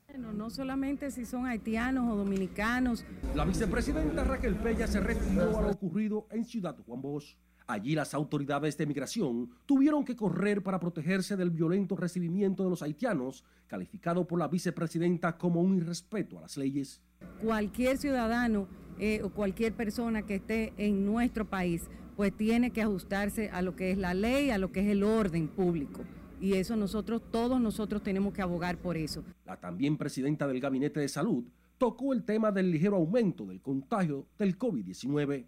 [0.07, 3.05] Bueno, no solamente si son haitianos o dominicanos.
[3.35, 7.37] La vicepresidenta Raquel Peña se refirió a lo ocurrido en Ciudad Juan Bosch.
[7.69, 12.81] Allí las autoridades de migración tuvieron que correr para protegerse del violento recibimiento de los
[12.81, 16.99] haitianos, calificado por la vicepresidenta como un irrespeto a las leyes.
[17.43, 21.83] Cualquier ciudadano eh, o cualquier persona que esté en nuestro país,
[22.15, 25.03] pues tiene que ajustarse a lo que es la ley, a lo que es el
[25.03, 26.01] orden público.
[26.41, 29.23] Y eso nosotros, todos nosotros tenemos que abogar por eso.
[29.45, 31.43] La también presidenta del Gabinete de Salud
[31.77, 35.45] tocó el tema del ligero aumento del contagio del COVID-19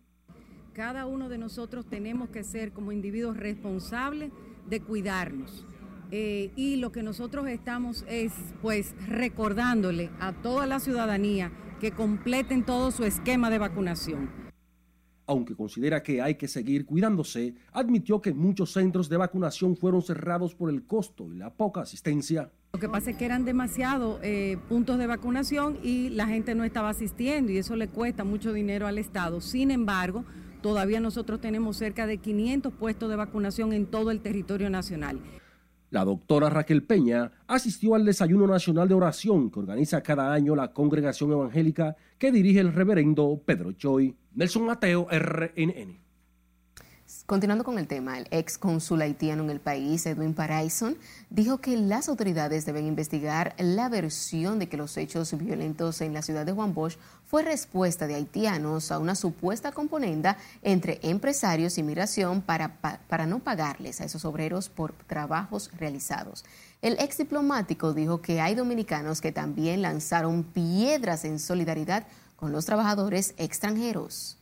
[0.74, 4.32] cada uno de nosotros tenemos que ser como individuos responsables
[4.70, 5.66] de cuidarnos.
[6.12, 12.64] Eh, y lo que nosotros estamos es pues recordándole a toda la ciudadanía que completen
[12.66, 14.30] todo su esquema de vacunación.
[15.26, 20.54] Aunque considera que hay que seguir cuidándose, admitió que muchos centros de vacunación fueron cerrados
[20.54, 22.52] por el costo y la poca asistencia.
[22.74, 26.66] Lo que pasa es que eran demasiados eh, puntos de vacunación y la gente no
[26.66, 29.40] estaba asistiendo y eso le cuesta mucho dinero al Estado.
[29.40, 30.26] Sin embargo,
[30.62, 35.20] Todavía nosotros tenemos cerca de 500 puestos de vacunación en todo el territorio nacional.
[35.90, 40.72] La doctora Raquel Peña asistió al Desayuno Nacional de Oración que organiza cada año la
[40.72, 44.16] Congregación Evangélica que dirige el reverendo Pedro Choi.
[44.34, 46.00] Nelson Mateo, RNN.
[47.26, 50.98] Continuando con el tema, el ex cónsul haitiano en el país, Edwin Paraison,
[51.30, 56.22] dijo que las autoridades deben investigar la versión de que los hechos violentos en la
[56.22, 56.98] ciudad de Juan Bosch
[57.32, 63.40] fue respuesta de haitianos a una supuesta componenda entre empresarios y migración para, para no
[63.40, 66.44] pagarles a esos obreros por trabajos realizados.
[66.82, 72.66] El ex diplomático dijo que hay dominicanos que también lanzaron piedras en solidaridad con los
[72.66, 74.38] trabajadores extranjeros.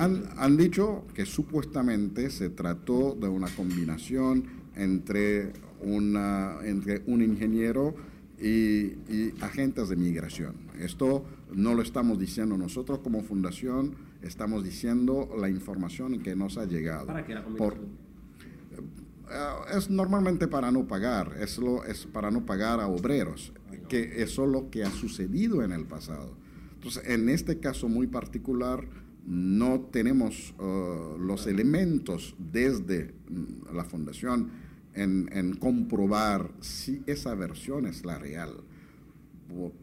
[0.00, 7.94] Han, dicho que supuestamente se trató de una combinación entre, una, entre un ingeniero
[8.40, 10.54] y, agentes de migración.
[10.78, 16.64] Esto no lo estamos diciendo nosotros como fundación, estamos diciendo la información que nos ha
[16.64, 17.06] llegado.
[17.06, 22.44] ¿Para qué la Por, eh, es normalmente para no pagar, es, lo, es para no
[22.44, 23.52] pagar a obreros,
[23.88, 26.36] que eso es lo que ha sucedido en el pasado.
[26.74, 28.86] Entonces, en este caso muy particular,
[29.26, 34.50] no tenemos uh, los elementos desde mm, la fundación
[34.94, 38.52] en, comprobar si esa versión es la real.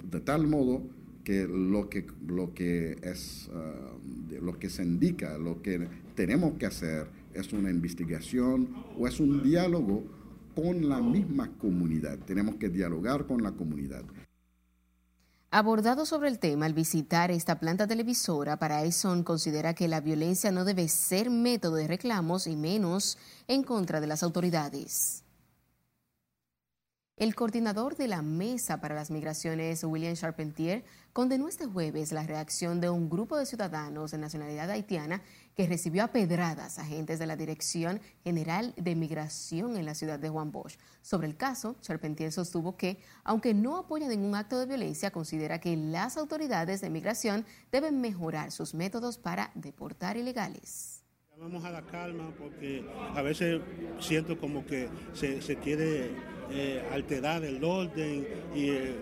[0.09, 0.83] De tal modo
[1.23, 6.65] que lo que, lo que, es, uh, lo que se indica, lo que tenemos que
[6.65, 10.03] hacer es una investigación o es un diálogo
[10.55, 12.19] con la misma comunidad.
[12.19, 14.03] Tenemos que dialogar con la comunidad.
[15.53, 20.63] Abordado sobre el tema al visitar esta planta televisora, Paraison considera que la violencia no
[20.63, 23.17] debe ser método de reclamos y menos
[23.49, 25.20] en contra de las autoridades.
[27.21, 32.81] El coordinador de la Mesa para las Migraciones, William Charpentier, condenó este jueves la reacción
[32.81, 35.21] de un grupo de ciudadanos de nacionalidad haitiana
[35.55, 40.29] que recibió a pedradas agentes de la Dirección General de Migración en la ciudad de
[40.29, 40.79] Juan Bosch.
[41.03, 45.77] Sobre el caso, Charpentier sostuvo que, aunque no apoya ningún acto de violencia, considera que
[45.77, 50.90] las autoridades de migración deben mejorar sus métodos para deportar ilegales.
[51.41, 52.83] Vamos a la calma porque
[53.15, 53.59] a veces
[53.99, 56.11] siento como que se, se quiere
[56.51, 58.95] eh, alterar el orden y eh,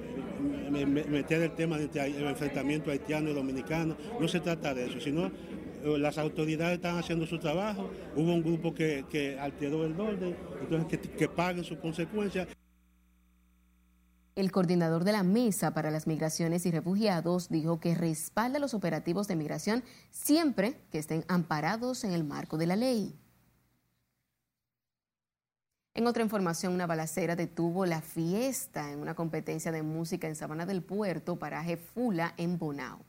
[1.09, 3.97] meter el tema del enfrentamiento haitiano y dominicano.
[4.21, 8.41] No se trata de eso, sino eh, las autoridades están haciendo su trabajo, hubo un
[8.41, 12.47] grupo que, alteró el orden, entonces que, que paguen sus consecuencias.
[14.39, 19.27] El coordinador de la Mesa para las Migraciones y Refugiados dijo que respalda los operativos
[19.27, 23.19] de migración siempre que estén amparados en el marco de la ley.
[25.93, 30.65] En otra información, una balacera detuvo la fiesta en una competencia de música en Sabana
[30.65, 32.99] del Puerto, paraje Fula, en Bonao.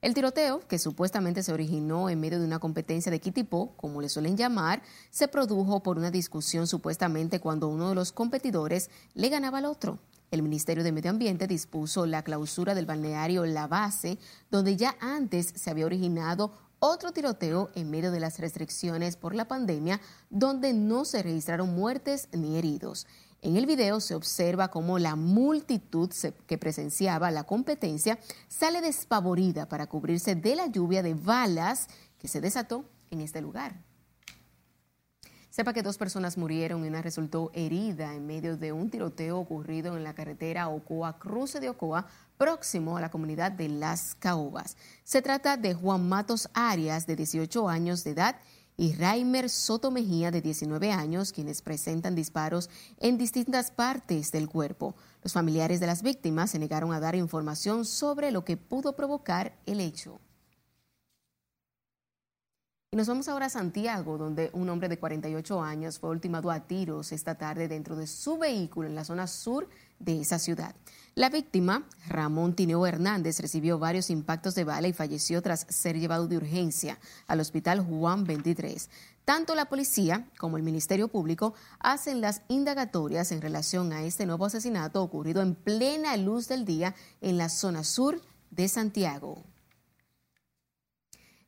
[0.00, 4.08] El tiroteo, que supuestamente se originó en medio de una competencia de kitipó, como le
[4.08, 9.58] suelen llamar, se produjo por una discusión supuestamente cuando uno de los competidores le ganaba
[9.58, 10.00] al otro.
[10.30, 14.16] El Ministerio de Medio Ambiente dispuso la clausura del balneario La Base,
[14.48, 19.48] donde ya antes se había originado otro tiroteo en medio de las restricciones por la
[19.48, 23.08] pandemia, donde no se registraron muertes ni heridos.
[23.42, 26.10] En el video se observa cómo la multitud
[26.46, 31.88] que presenciaba la competencia sale despavorida para cubrirse de la lluvia de balas
[32.18, 33.89] que se desató en este lugar.
[35.60, 39.94] Sepa que dos personas murieron y una resultó herida en medio de un tiroteo ocurrido
[39.94, 42.06] en la carretera Ocoa, cruce de Ocoa,
[42.38, 44.78] próximo a la comunidad de Las Caobas.
[45.04, 48.36] Se trata de Juan Matos Arias, de 18 años de edad,
[48.78, 54.94] y Raimer Soto Mejía, de 19 años, quienes presentan disparos en distintas partes del cuerpo.
[55.22, 59.58] Los familiares de las víctimas se negaron a dar información sobre lo que pudo provocar
[59.66, 60.20] el hecho.
[62.92, 66.66] Y nos vamos ahora a Santiago, donde un hombre de 48 años fue ultimado a
[66.66, 69.68] tiros esta tarde dentro de su vehículo en la zona sur
[70.00, 70.74] de esa ciudad.
[71.14, 76.26] La víctima, Ramón Tineo Hernández, recibió varios impactos de bala y falleció tras ser llevado
[76.26, 76.98] de urgencia
[77.28, 78.90] al hospital Juan 23.
[79.24, 84.46] Tanto la policía como el Ministerio Público hacen las indagatorias en relación a este nuevo
[84.46, 89.44] asesinato ocurrido en plena luz del día en la zona sur de Santiago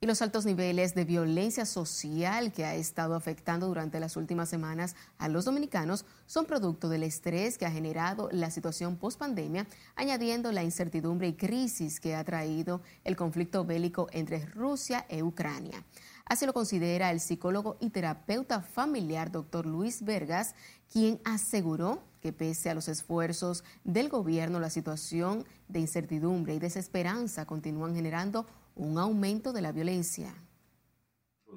[0.03, 4.97] y los altos niveles de violencia social que ha estado afectando durante las últimas semanas
[5.17, 10.65] a los dominicanos son producto del estrés que ha generado la situación post-pandemia, añadiendo la
[10.65, 15.85] incertidumbre y crisis que ha traído el conflicto bélico entre Rusia e Ucrania.
[16.25, 20.57] Así lo considera el psicólogo y terapeuta familiar doctor Luis Vergas,
[20.93, 27.47] quien aseguró que pese a los esfuerzos del gobierno, la situación de incertidumbre y desesperanza
[27.47, 30.35] continúan generando un aumento de la violencia.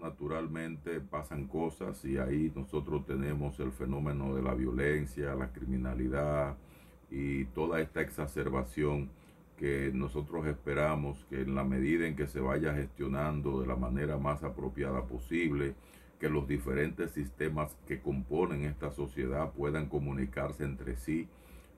[0.01, 6.58] Naturalmente pasan cosas y ahí nosotros tenemos el fenómeno de la violencia, la criminalidad
[7.10, 9.10] y toda esta exacerbación
[9.58, 14.17] que nosotros esperamos que en la medida en que se vaya gestionando de la manera
[14.17, 15.75] más apropiada posible,
[16.19, 21.28] que los diferentes sistemas que componen esta sociedad puedan comunicarse entre sí.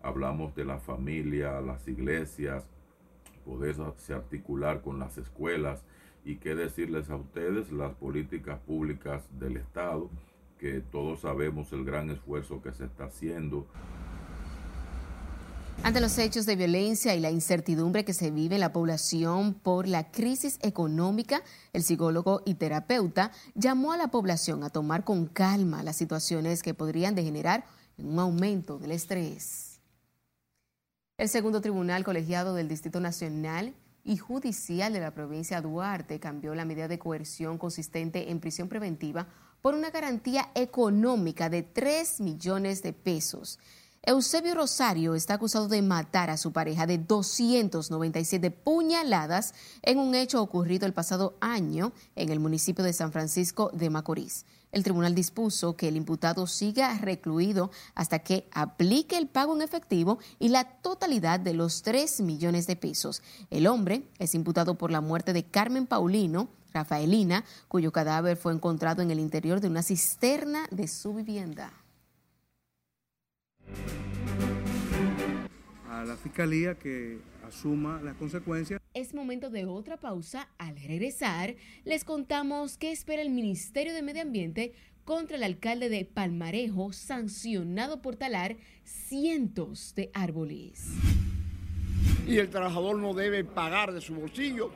[0.01, 2.67] Hablamos de la familia, las iglesias,
[3.47, 5.79] poderse articular con las escuelas
[6.25, 10.09] y qué decirles a ustedes las políticas públicas del Estado,
[10.59, 13.65] que todos sabemos el gran esfuerzo que se está haciendo.
[15.83, 19.87] Ante los hechos de violencia y la incertidumbre que se vive en la población por
[19.87, 25.83] la crisis económica, el psicólogo y terapeuta llamó a la población a tomar con calma
[25.83, 27.63] las situaciones que podrían degenerar
[27.97, 29.66] en un aumento del estrés.
[31.17, 36.53] El segundo tribunal colegiado del Distrito Nacional y Judicial de la provincia de Duarte cambió
[36.53, 39.25] la medida de coerción consistente en prisión preventiva
[39.63, 43.57] por una garantía económica de 3 millones de pesos.
[44.03, 50.39] Eusebio Rosario está acusado de matar a su pareja de 297 puñaladas en un hecho
[50.39, 54.45] ocurrido el pasado año en el municipio de San Francisco de Macorís.
[54.71, 60.19] El tribunal dispuso que el imputado siga recluido hasta que aplique el pago en efectivo
[60.39, 63.21] y la totalidad de los 3 millones de pesos.
[63.49, 69.01] El hombre es imputado por la muerte de Carmen Paulino, Rafaelina, cuyo cadáver fue encontrado
[69.01, 71.71] en el interior de una cisterna de su vivienda.
[75.89, 78.81] A la fiscalía que asuma las consecuencias.
[78.93, 80.49] Es momento de otra pausa.
[80.57, 84.73] Al regresar, les contamos qué espera el Ministerio de Medio Ambiente
[85.05, 90.85] contra el alcalde de Palmarejo, sancionado por talar cientos de árboles.
[92.27, 94.71] Y el trabajador no debe pagar de su bolsillo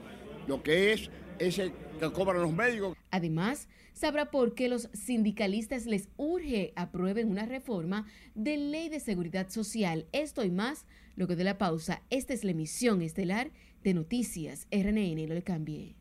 [0.48, 2.96] lo que es ese que cobran los médicos.
[3.12, 8.06] Además, sabrá por qué los sindicalistas les urge aprueben una reforma
[8.36, 10.08] de ley de seguridad social.
[10.14, 10.86] Esto y más,
[11.16, 12.02] luego de la pausa.
[12.10, 13.52] Esta es la emisión estelar
[13.84, 15.28] de Noticias RNN.
[15.28, 15.96] No le cambie.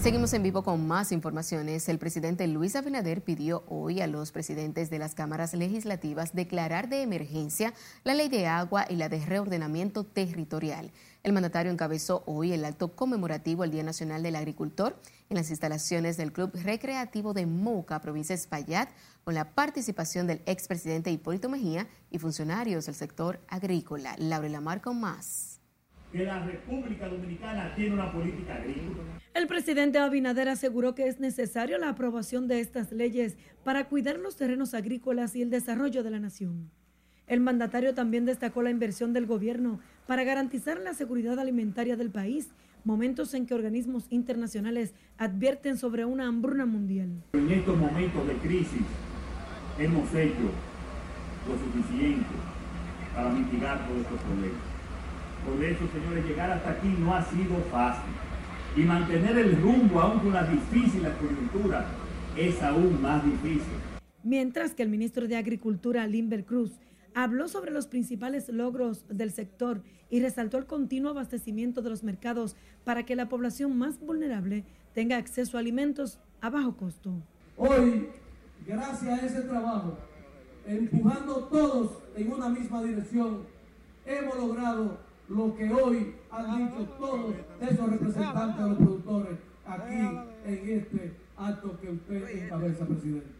[0.00, 1.86] Seguimos en vivo con más informaciones.
[1.90, 7.02] El presidente Luis Abinader pidió hoy a los presidentes de las cámaras legislativas declarar de
[7.02, 10.90] emergencia la ley de agua y la de reordenamiento territorial.
[11.22, 14.98] El mandatario encabezó hoy el acto conmemorativo al Día Nacional del Agricultor
[15.28, 18.88] en las instalaciones del Club Recreativo de Moca, provincia de Espaillat,
[19.22, 24.14] con la participación del expresidente Hipólito Mejía y funcionarios del sector agrícola.
[24.18, 25.60] Laura Lamar con más
[26.10, 29.20] que la República Dominicana tiene una política agrícola.
[29.32, 34.36] El presidente Abinader aseguró que es necesario la aprobación de estas leyes para cuidar los
[34.36, 36.72] terrenos agrícolas y el desarrollo de la nación.
[37.30, 39.78] El mandatario también destacó la inversión del gobierno
[40.08, 42.48] para garantizar la seguridad alimentaria del país,
[42.82, 47.22] momentos en que organismos internacionales advierten sobre una hambruna mundial.
[47.34, 48.82] En estos momentos de crisis
[49.78, 50.50] hemos hecho
[51.46, 52.26] lo suficiente
[53.14, 54.60] para mitigar todos estos problemas.
[55.46, 58.10] Por eso, señores, llegar hasta aquí no ha sido fácil.
[58.76, 61.84] Y mantener el rumbo, aún con las difíciles coyunturas,
[62.36, 63.78] es aún más difícil.
[64.24, 66.72] Mientras que el ministro de Agricultura, Limber Cruz,
[67.14, 72.56] habló sobre los principales logros del sector y resaltó el continuo abastecimiento de los mercados
[72.84, 77.12] para que la población más vulnerable tenga acceso a alimentos a bajo costo.
[77.56, 78.08] Hoy,
[78.66, 79.96] gracias a ese trabajo,
[80.66, 83.42] empujando todos en una misma dirección,
[84.04, 84.98] hemos logrado
[85.28, 89.94] lo que hoy han dicho todos esos representantes de los productores aquí
[90.44, 93.39] en este acto que usted encabeza, presidente.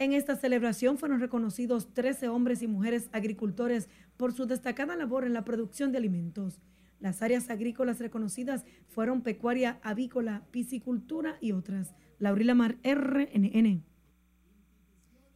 [0.00, 5.32] En esta celebración fueron reconocidos 13 hombres y mujeres agricultores por su destacada labor en
[5.32, 6.60] la producción de alimentos.
[7.00, 11.94] Las áreas agrícolas reconocidas fueron pecuaria, avícola, piscicultura y otras.
[12.20, 13.87] Laurila Mar, RNN.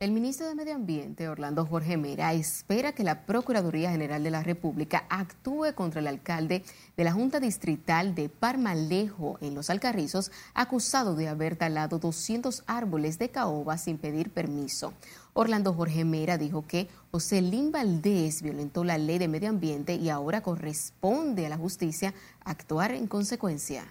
[0.02, 4.42] El ministro de Medio Ambiente, Orlando Jorge Mera, espera que la Procuraduría General de la
[4.42, 6.64] República actúe contra el alcalde
[6.96, 13.20] de la Junta Distrital de Parmalejo, en Los Alcarrizos, acusado de haber talado 200 árboles
[13.20, 14.92] de caoba sin pedir permiso.
[15.34, 20.42] Orlando Jorge Mera dijo que Joselín Valdés violentó la ley de medio ambiente y ahora
[20.42, 22.12] corresponde a la justicia
[22.44, 23.84] actuar en consecuencia.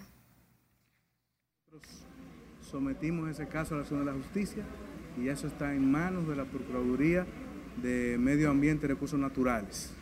[2.70, 4.66] Sometimos ese caso a la acción de la justicia
[5.18, 7.26] y eso está en manos de la Procuraduría
[7.82, 9.94] de Medio Ambiente y Recursos Naturales,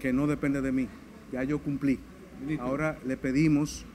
[0.00, 0.88] que no depende de mí.
[1.32, 1.98] Ya yo cumplí.
[2.60, 3.86] Ahora le pedimos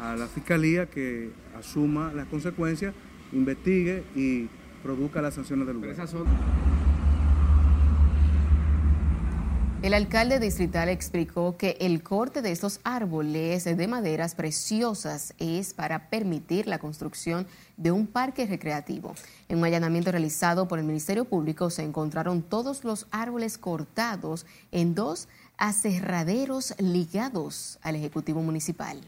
[0.00, 2.94] a la Fiscalía que asuma las consecuencias,
[3.32, 4.48] investigue y
[4.82, 5.96] produzca las sanciones del lugar.
[9.82, 16.08] El alcalde distrital explicó que el corte de estos árboles de maderas preciosas es para
[16.08, 17.46] permitir la construcción
[17.76, 19.14] de un parque recreativo.
[19.48, 24.94] En un allanamiento realizado por el Ministerio Público se encontraron todos los árboles cortados en
[24.94, 28.98] dos aserraderos ligados al Ejecutivo Municipal.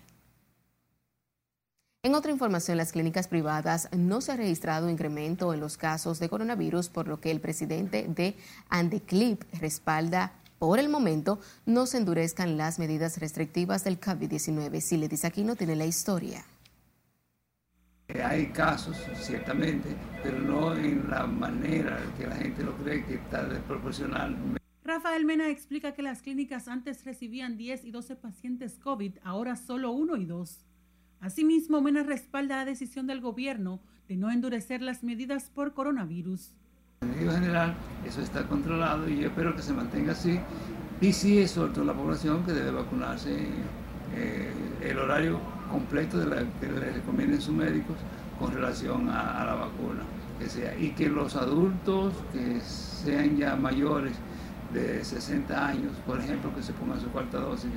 [2.05, 6.29] En otra información, las clínicas privadas no se ha registrado incremento en los casos de
[6.29, 8.37] coronavirus, por lo que el presidente de
[8.69, 14.81] Andeclip respalda por el momento no se endurezcan las medidas restrictivas del COVID-19.
[14.81, 16.45] Si le dice aquí no tiene la historia.
[18.25, 23.45] Hay casos, ciertamente, pero no en la manera que la gente lo cree que está
[23.45, 24.35] desproporcional.
[24.83, 29.91] Rafael Mena explica que las clínicas antes recibían 10 y 12 pacientes COVID, ahora solo
[29.91, 30.65] uno y dos.
[31.21, 36.55] Asimismo, Mena respalda la decisión del gobierno de no endurecer las medidas por coronavirus.
[37.29, 37.75] En general,
[38.07, 40.39] eso está controlado y yo espero que se mantenga así.
[41.01, 43.37] Y sí exhorto a la población que debe vacunarse
[44.17, 45.39] eh, el horario
[45.71, 47.97] completo de la, que le recomienden sus médicos
[48.39, 50.03] con relación a, la vacuna.
[50.39, 54.15] Que sea, y que los adultos que sean ya mayores
[54.73, 57.71] de 60 años, por ejemplo, que se pongan su cuarta dosis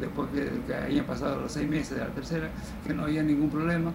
[0.00, 2.50] después que, que hayan pasado los seis meses de la tercera,
[2.86, 3.92] que no haya ningún problema.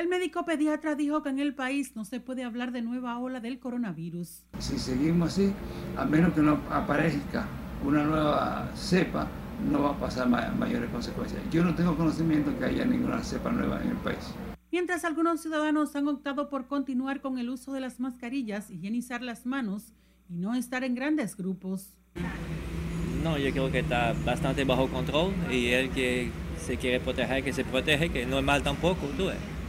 [0.00, 3.38] El médico pediatra dijo que en el país no se puede hablar de nueva ola
[3.38, 4.46] del coronavirus.
[4.58, 5.52] Si seguimos así,
[5.94, 7.46] a menos que no aparezca
[7.84, 9.28] una nueva cepa,
[9.70, 11.42] no va a pasar mayores consecuencias.
[11.52, 14.34] Yo no tengo conocimiento que haya ninguna cepa nueva en el país.
[14.72, 19.44] Mientras algunos ciudadanos han optado por continuar con el uso de las mascarillas, higienizar las
[19.44, 19.92] manos
[20.30, 21.90] y no estar en grandes grupos.
[23.22, 27.52] No, yo creo que está bastante bajo control y el que se quiere proteger, que
[27.52, 29.59] se protege, que no es mal tampoco, tú ves.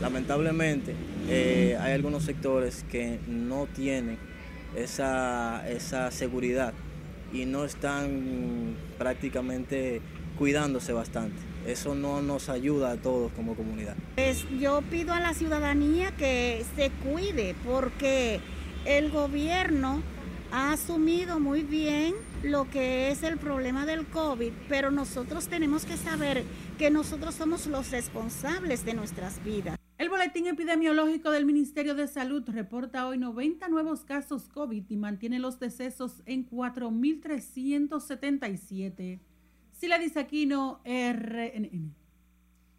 [0.00, 0.94] Lamentablemente,
[1.28, 4.18] eh, hay algunos sectores que no tienen
[4.74, 6.72] esa, esa seguridad
[7.32, 10.00] y no están prácticamente
[10.38, 11.36] cuidándose bastante.
[11.66, 13.94] Eso no nos ayuda a todos como comunidad.
[14.14, 18.40] Pues yo pido a la ciudadanía que se cuide porque
[18.86, 20.02] el gobierno
[20.50, 25.96] ha asumido muy bien lo que es el problema del COVID, pero nosotros tenemos que
[25.96, 26.42] saber
[26.78, 29.79] que nosotros somos los responsables de nuestras vidas.
[30.00, 35.38] El boletín epidemiológico del Ministerio de Salud reporta hoy 90 nuevos casos COVID y mantiene
[35.38, 39.20] los decesos en 4.377.
[39.78, 41.94] Sila Disaquino, RNN.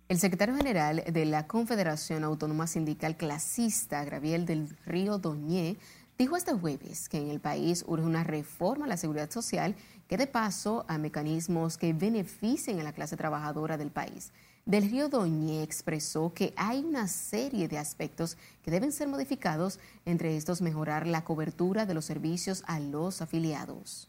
[0.10, 5.78] El secretario general de la Confederación Autónoma Sindical Clasista, Gabriel del Río Doñé,
[6.18, 9.76] dijo este jueves que en el país urge una reforma a la seguridad social
[10.08, 14.32] que dé paso a mecanismos que beneficien a la clase trabajadora del país.
[14.66, 20.38] Del Río Doñé expresó que hay una serie de aspectos que deben ser modificados, entre
[20.38, 24.08] estos mejorar la cobertura de los servicios a los afiliados.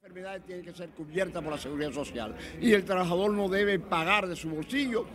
[0.00, 4.26] Enfermedades tienen que ser cubiertas por la seguridad social y el trabajador no debe pagar
[4.26, 5.06] de su bolsillo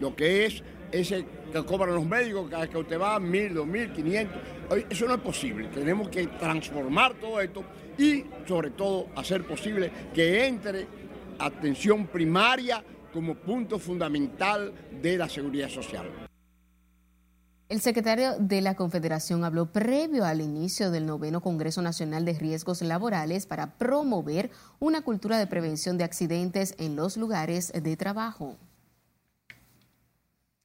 [0.00, 3.90] lo que es ese que cobran los médicos cada que usted va, mil, dos mil,
[3.90, 4.38] quinientos.
[4.90, 5.68] Eso no es posible.
[5.68, 7.64] Tenemos que transformar todo esto
[7.96, 10.86] y sobre todo hacer posible que entre
[11.38, 12.84] atención primaria
[13.14, 16.10] como punto fundamental de la seguridad social.
[17.68, 22.82] El secretario de la Confederación habló previo al inicio del noveno Congreso Nacional de Riesgos
[22.82, 24.50] Laborales para promover
[24.80, 28.58] una cultura de prevención de accidentes en los lugares de trabajo.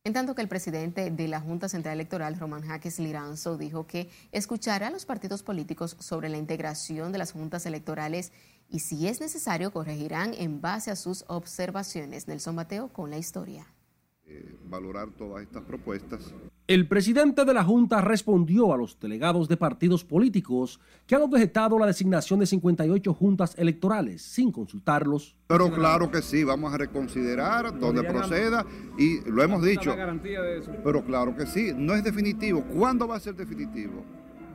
[0.03, 4.09] En tanto que el presidente de la Junta Central Electoral, Román Jaques Liranzo, dijo que
[4.31, 8.31] escuchará a los partidos políticos sobre la integración de las juntas electorales
[8.69, 12.27] y si es necesario corregirán en base a sus observaciones.
[12.27, 13.67] Nelson Mateo con la historia.
[14.25, 16.33] Eh, valorar todas estas propuestas.
[16.67, 21.79] El presidente de la Junta respondió a los delegados de partidos políticos que han objetado
[21.79, 25.35] la designación de 58 juntas electorales sin consultarlos.
[25.47, 28.67] Pero claro que sí, vamos a reconsiderar donde proceda
[28.99, 29.95] y lo hemos dicho.
[30.83, 32.63] Pero claro que sí, no es definitivo.
[32.65, 34.05] ¿Cuándo va a ser definitivo?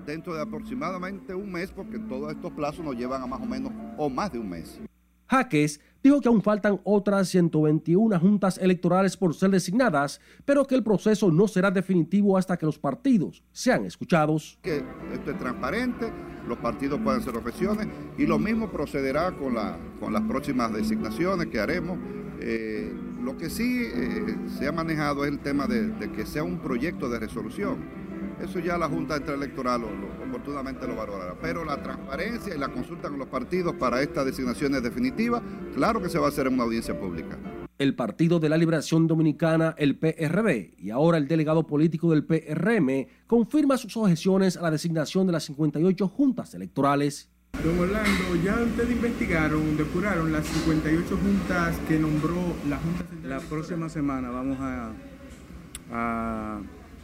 [0.04, 3.72] Dentro de aproximadamente un mes, porque todos estos plazos nos llevan a más o menos
[3.96, 4.80] o más de un mes.
[5.26, 10.82] Jaques dijo que aún faltan otras 121 juntas electorales por ser designadas, pero que el
[10.82, 14.58] proceso no será definitivo hasta que los partidos sean escuchados.
[14.62, 16.12] Que esto es transparente,
[16.46, 17.88] los partidos pueden hacer objeciones
[18.18, 21.98] y lo mismo procederá con, la, con las próximas designaciones que haremos.
[22.40, 22.92] Eh,
[23.22, 26.58] lo que sí eh, se ha manejado es el tema de, de que sea un
[26.58, 28.04] proyecto de resolución
[28.40, 29.82] eso ya la Junta Electoral
[30.26, 31.34] oportunamente lo valorará.
[31.40, 35.42] Pero la transparencia y la consulta con los partidos para estas designaciones definitivas,
[35.74, 37.38] claro que se va a hacer en una audiencia pública.
[37.78, 43.08] El Partido de la Liberación Dominicana, el PRB, y ahora el delegado político del PRM,
[43.26, 47.30] confirma sus objeciones a la designación de las 58 juntas electorales.
[47.64, 53.30] Don Orlando, ya ustedes investigaron, depuraron las 58 juntas que nombró la Junta Central.
[53.30, 54.92] La próxima semana vamos a,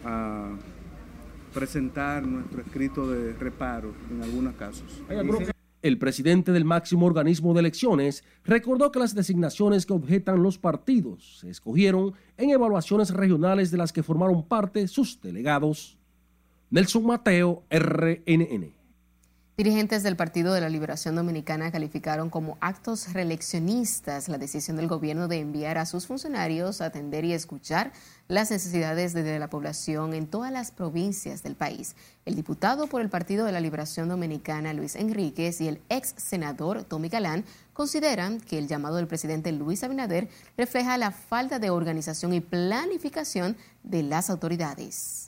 [0.05, 0.51] a
[1.53, 5.03] presentar nuestro escrito de reparo en algunos casos.
[5.83, 11.39] El presidente del máximo organismo de elecciones recordó que las designaciones que objetan los partidos
[11.41, 15.97] se escogieron en evaluaciones regionales de las que formaron parte sus delegados.
[16.69, 18.81] Nelson Mateo, RNN.
[19.57, 25.29] Dirigentes del Partido de la Liberación Dominicana calificaron como actos reeleccionistas la decisión del gobierno
[25.29, 27.93] de enviar a sus funcionarios a atender y escuchar
[28.31, 31.97] las necesidades de la población en todas las provincias del país.
[32.25, 36.85] El diputado por el Partido de la Liberación Dominicana, Luis Enríquez, y el ex senador
[36.85, 42.33] Tommy Galán consideran que el llamado del presidente Luis Abinader refleja la falta de organización
[42.33, 45.27] y planificación de las autoridades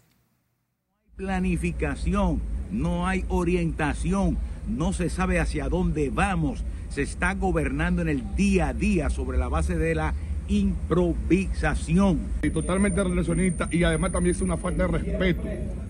[1.15, 2.41] planificación,
[2.71, 8.69] no hay orientación, no se sabe hacia dónde vamos, se está gobernando en el día
[8.69, 10.15] a día sobre la base de la
[10.49, 12.20] improvisación.
[12.43, 15.43] Y totalmente relacionista y además también es una falta de respeto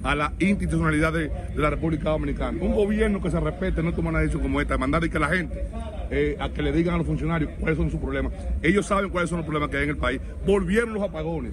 [0.02, 2.58] a la institucionalidad de, la República Dominicana.
[2.60, 5.28] Un gobierno que se respete no toma una decisión como esta, mandar a que la
[5.28, 5.64] gente,
[6.10, 8.32] eh, a que le digan a los funcionarios cuáles son sus problemas.
[8.62, 10.20] Ellos saben cuáles son los problemas que hay en el país.
[10.46, 11.52] Volvieron los apagones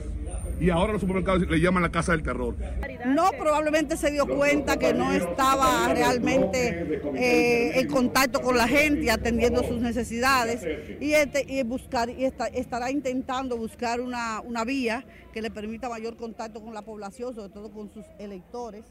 [0.59, 2.55] y ahora los supermercados le llaman la casa del terror.
[3.05, 9.09] No, probablemente se dio cuenta que no estaba realmente eh, en contacto con la gente,
[9.09, 10.65] atendiendo sus necesidades
[10.99, 16.17] y, este, y buscar y estará intentando buscar una, una vía que le permita mayor
[16.17, 18.83] contacto con la población, sobre todo con sus electores.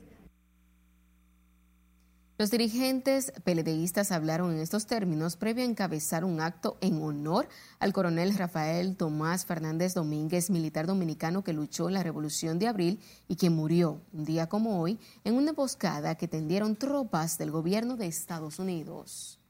[2.38, 7.48] Los dirigentes peledeístas hablaron en estos términos previo a encabezar un acto en honor
[7.80, 13.00] al coronel Rafael Tomás Fernández Domínguez, militar dominicano que luchó en la Revolución de Abril
[13.26, 17.96] y que murió un día como hoy en una emboscada que tendieron tropas del gobierno
[17.96, 19.40] de Estados Unidos.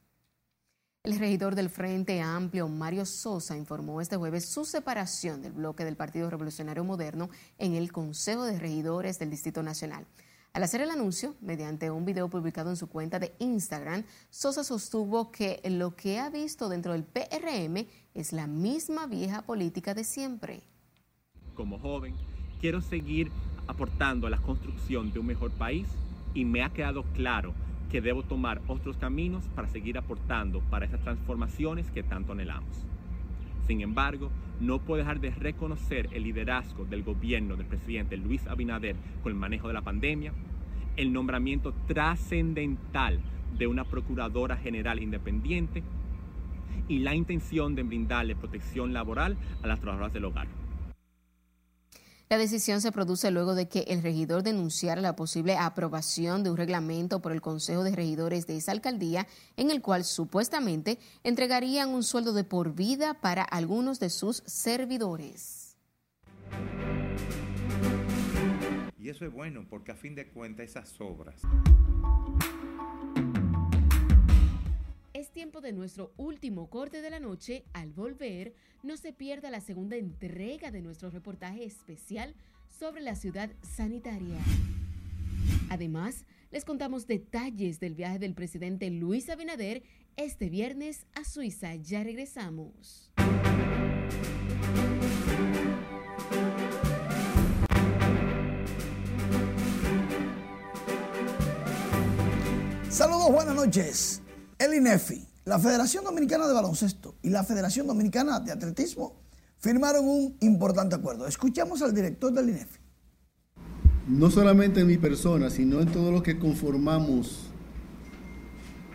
[1.02, 5.96] El regidor del Frente Amplio, Mario Sosa, informó este jueves su separación del bloque del
[5.96, 7.28] Partido Revolucionario Moderno
[7.58, 10.06] en el Consejo de Regidores del Distrito Nacional.
[10.58, 15.30] Al hacer el anuncio, mediante un video publicado en su cuenta de Instagram, Sosa sostuvo
[15.30, 20.64] que lo que ha visto dentro del PRM es la misma vieja política de siempre.
[21.54, 22.16] Como joven,
[22.60, 23.30] quiero seguir
[23.68, 25.86] aportando a la construcción de un mejor país
[26.34, 27.54] y me ha quedado claro
[27.88, 32.84] que debo tomar otros caminos para seguir aportando para esas transformaciones que tanto anhelamos.
[33.68, 34.30] Sin embargo,
[34.60, 39.38] no puedo dejar de reconocer el liderazgo del gobierno del presidente Luis Abinader con el
[39.38, 40.32] manejo de la pandemia,
[40.98, 43.20] el nombramiento trascendental
[43.56, 45.82] de una procuradora general independiente
[46.88, 50.48] y la intención de brindarle protección laboral a las trabajadoras del hogar.
[52.28, 56.58] La decisión se produce luego de que el regidor denunciara la posible aprobación de un
[56.58, 59.26] reglamento por el Consejo de Regidores de esa alcaldía
[59.56, 65.76] en el cual supuestamente entregarían un sueldo de por vida para algunos de sus servidores.
[69.08, 71.40] Eso es bueno porque a fin de cuentas esas obras
[75.14, 77.64] Es tiempo de nuestro último corte de la noche.
[77.72, 78.52] Al volver,
[78.82, 82.34] no se pierda la segunda entrega de nuestro reportaje especial
[82.68, 84.36] sobre la ciudad sanitaria.
[85.70, 89.84] Además, les contamos detalles del viaje del presidente Luis Abinader
[90.16, 91.76] este viernes a Suiza.
[91.76, 93.10] Ya regresamos.
[103.30, 104.22] Buenas noches.
[104.58, 109.20] El INEFI, la Federación Dominicana de Baloncesto y la Federación Dominicana de Atletismo
[109.58, 111.26] firmaron un importante acuerdo.
[111.26, 112.78] Escuchamos al director del INEFI.
[114.08, 117.50] No solamente en mi persona, sino en todos los que conformamos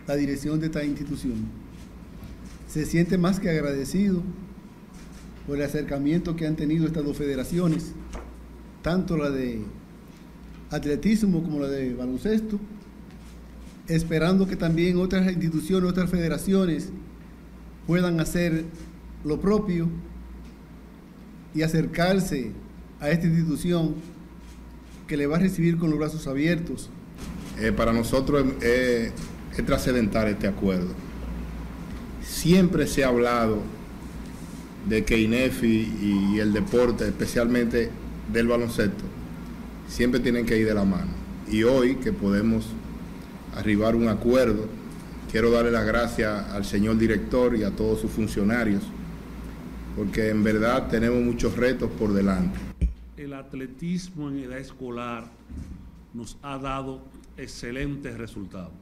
[0.07, 1.35] la dirección de esta institución.
[2.67, 4.23] Se siente más que agradecido
[5.45, 7.91] por el acercamiento que han tenido estas dos federaciones,
[8.81, 9.63] tanto la de
[10.71, 12.59] atletismo como la de baloncesto,
[13.87, 16.89] esperando que también otras instituciones, otras federaciones
[17.85, 18.65] puedan hacer
[19.23, 19.87] lo propio
[21.53, 22.51] y acercarse
[22.99, 23.95] a esta institución
[25.07, 26.89] que le va a recibir con los brazos abiertos.
[27.59, 29.11] Eh, para nosotros es,
[29.57, 30.93] es trascendental este acuerdo.
[32.25, 33.61] Siempre se ha hablado
[34.87, 37.89] de que INEFI y el deporte, especialmente
[38.31, 39.03] del baloncesto,
[39.87, 41.11] siempre tienen que ir de la mano.
[41.49, 42.65] Y hoy que podemos
[43.55, 44.67] arribar un acuerdo.
[45.31, 48.83] Quiero darle las gracias al señor director y a todos sus funcionarios,
[49.95, 52.59] porque en verdad tenemos muchos retos por delante.
[53.17, 55.25] El atletismo en edad escolar
[56.13, 57.01] nos ha dado
[57.37, 58.73] excelentes resultados.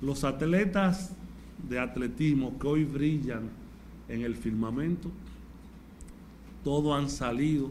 [0.00, 1.12] Los atletas
[1.68, 3.50] de atletismo que hoy brillan
[4.08, 5.10] en el firmamento,
[6.64, 7.70] todos han salido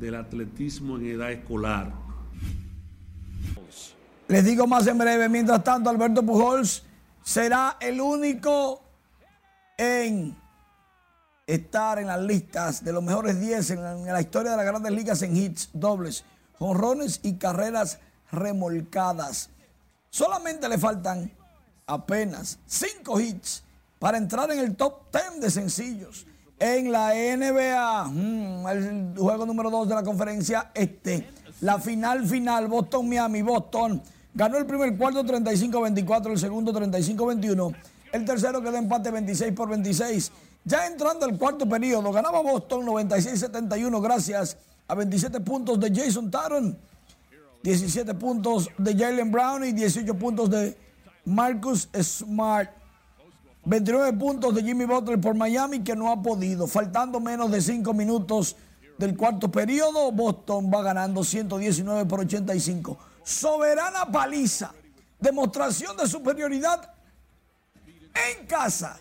[0.00, 2.07] del atletismo en edad escolar
[4.28, 5.28] les digo más en breve.
[5.28, 6.82] Mientras tanto, Alberto Pujols
[7.24, 8.82] será el único
[9.76, 10.36] en
[11.46, 15.22] estar en las listas de los mejores 10 en, la historia de las grandes ligas
[15.22, 16.24] en hits, dobles,
[16.58, 17.98] jonrones y carreras
[18.30, 19.48] remolcadas.
[20.10, 21.32] Solamente le faltan
[21.86, 23.64] apenas 5 hits
[23.98, 26.26] para entrar en el top 10 de sencillos
[26.58, 28.04] en la NBA.
[28.04, 31.30] Mm, el juego número 2 de la conferencia este.
[31.62, 34.02] La final final, Boston-Miami, Boston
[34.38, 37.74] Ganó el primer cuarto 35-24, el segundo 35-21.
[38.12, 40.30] El tercero quedó empate 26 por 26.
[40.62, 46.78] Ya entrando al cuarto periodo, ganaba Boston 96-71 gracias a 27 puntos de Jason Taron,
[47.64, 50.78] 17 puntos de Jalen Brown y 18 puntos de
[51.24, 52.70] Marcus Smart.
[53.64, 56.68] 29 puntos de Jimmy Butler por Miami que no ha podido.
[56.68, 58.54] Faltando menos de 5 minutos
[58.98, 64.72] del cuarto periodo, Boston va ganando 119 por 85 soberana paliza,
[65.20, 66.94] demostración de superioridad
[68.30, 68.98] en casa,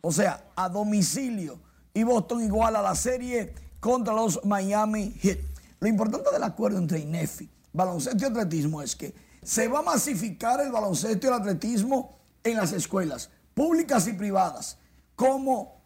[0.00, 1.60] o sea, a domicilio.
[1.94, 5.38] Y Boston igual a la serie contra los Miami Heat.
[5.78, 10.60] Lo importante del acuerdo entre INEFI, baloncesto y atletismo es que se va a masificar
[10.60, 14.76] el baloncesto y el atletismo en las escuelas públicas y privadas
[15.14, 15.82] como,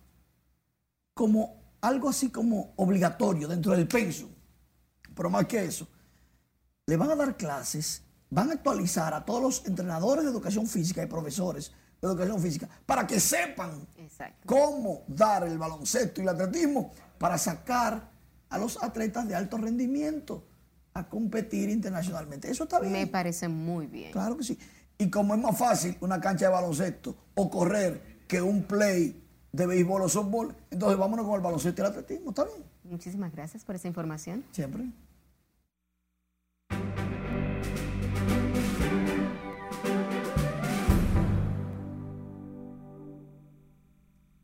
[1.13, 4.31] como algo así como obligatorio dentro del pensum.
[5.15, 5.87] Pero más que eso,
[6.91, 11.01] le van a dar clases van a actualizar a todos los entrenadores de educación física
[11.05, 11.71] y profesores
[12.03, 13.87] de educación física para que sepan
[14.45, 18.11] cómo dar el baloncesto y el atletismo para sacar
[18.49, 20.45] a los atletas de alto rendimiento
[20.93, 22.51] a competir internacionalmente.
[22.51, 22.93] Eso está bien.
[22.93, 24.11] Me parece muy bien.
[24.11, 24.59] Claro que sí.
[24.99, 29.67] Y como es más fácil una cancha de baloncesto o correr que un play de
[29.67, 32.65] béisbol o softball, entonces vámonos con el baloncesto y el atletismo, ¿está bien?
[32.83, 34.45] Muchísimas gracias por esa información.
[34.51, 34.91] Siempre.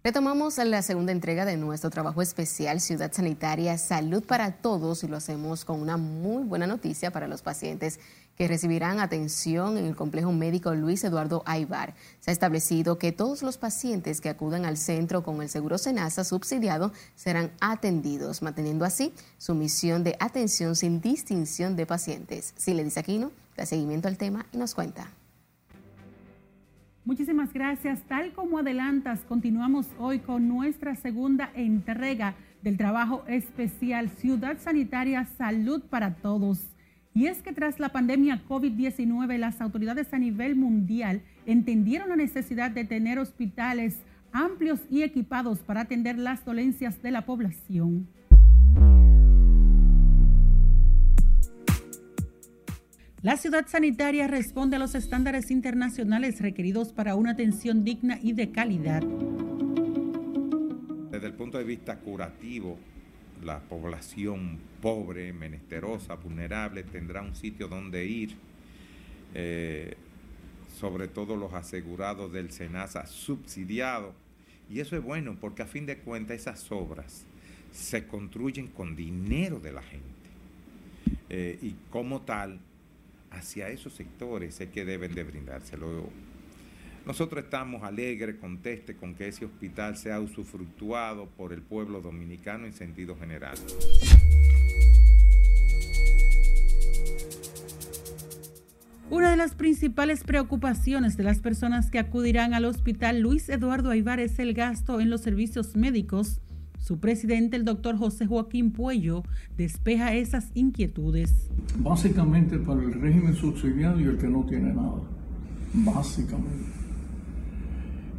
[0.06, 5.16] Retomamos la segunda entrega de nuestro trabajo especial Ciudad Sanitaria Salud para Todos y lo
[5.16, 7.98] hacemos con una muy buena noticia para los pacientes
[8.36, 11.96] que recibirán atención en el complejo médico Luis Eduardo Aibar.
[12.20, 16.22] Se ha establecido que todos los pacientes que acudan al centro con el seguro Senasa
[16.22, 22.54] subsidiado serán atendidos, manteniendo así su misión de atención sin distinción de pacientes.
[22.56, 25.10] Si le dice Aquino, da seguimiento al tema y nos cuenta.
[27.06, 28.02] Muchísimas gracias.
[28.08, 35.82] Tal como adelantas, continuamos hoy con nuestra segunda entrega del trabajo especial Ciudad Sanitaria Salud
[35.88, 36.66] para Todos.
[37.14, 42.72] Y es que tras la pandemia COVID-19, las autoridades a nivel mundial entendieron la necesidad
[42.72, 44.00] de tener hospitales
[44.32, 48.08] amplios y equipados para atender las dolencias de la población.
[53.22, 58.50] La ciudad sanitaria responde a los estándares internacionales requeridos para una atención digna y de
[58.50, 59.02] calidad.
[61.10, 62.78] Desde el punto de vista curativo,
[63.42, 68.36] la población pobre, menesterosa, vulnerable tendrá un sitio donde ir,
[69.34, 69.96] eh,
[70.78, 74.12] sobre todo los asegurados del SENASA subsidiado.
[74.68, 77.24] Y eso es bueno porque a fin de cuentas esas obras
[77.72, 80.06] se construyen con dinero de la gente.
[81.30, 82.60] Eh, y como tal,
[83.36, 86.10] hacia esos sectores es que deben de brindárselo.
[87.06, 92.72] Nosotros estamos alegres, conteste con que ese hospital sea usufructuado por el pueblo dominicano en
[92.72, 93.56] sentido general.
[99.08, 104.18] Una de las principales preocupaciones de las personas que acudirán al hospital Luis Eduardo Aibar
[104.18, 106.40] es el gasto en los servicios médicos
[106.86, 109.24] su presidente, el doctor José Joaquín Puello,
[109.56, 111.50] despeja esas inquietudes.
[111.80, 115.00] Básicamente para el régimen subsidiado y el que no tiene nada.
[115.74, 116.70] Básicamente.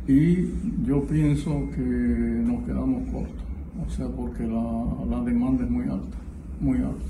[0.05, 0.49] Y
[0.85, 3.45] yo pienso que nos quedamos cortos.
[3.87, 6.17] O sea, porque la, la demanda es muy alta.
[6.59, 7.05] Muy alta.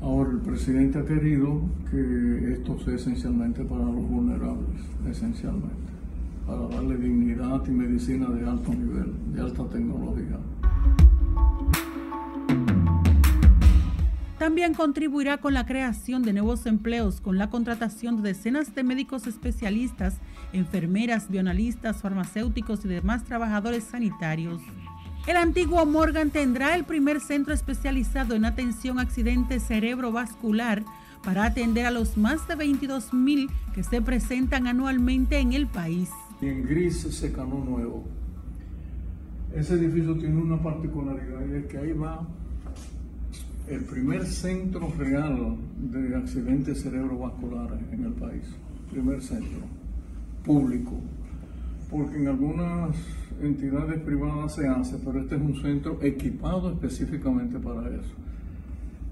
[0.00, 1.60] Ahora, el presidente ha querido
[1.90, 5.91] que esto sea esencialmente para los vulnerables, esencialmente
[6.46, 10.38] para darle dignidad y medicina de alto nivel, de alta tecnología.
[14.38, 19.28] También contribuirá con la creación de nuevos empleos, con la contratación de decenas de médicos
[19.28, 20.16] especialistas,
[20.52, 24.60] enfermeras, bionalistas, farmacéuticos y demás trabajadores sanitarios.
[25.28, 30.82] El antiguo Morgan tendrá el primer centro especializado en atención a accidentes cerebrovascular
[31.22, 36.10] para atender a los más de 22 mil que se presentan anualmente en el país
[36.42, 38.04] y en gris se canó nuevo.
[39.54, 42.26] Ese edificio tiene una particularidad y es que ahí va
[43.68, 48.42] el primer centro real de accidentes cerebrovasculares en el país.
[48.90, 49.60] Primer centro
[50.44, 50.92] público.
[51.88, 52.96] Porque en algunas
[53.40, 58.14] entidades privadas se hace, pero este es un centro equipado específicamente para eso.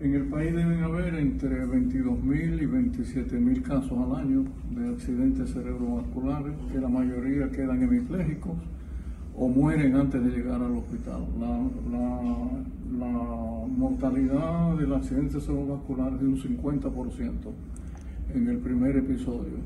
[0.01, 6.55] En el país deben haber entre 22.000 y 27.000 casos al año de accidentes cerebrovasculares,
[6.73, 8.57] que la mayoría quedan hemipléjicos
[9.37, 11.27] o mueren antes de llegar al hospital.
[11.39, 11.61] La,
[13.77, 17.33] mortalidad del accidente cerebrovascular es de un 50%
[18.35, 19.59] en el primer episodio.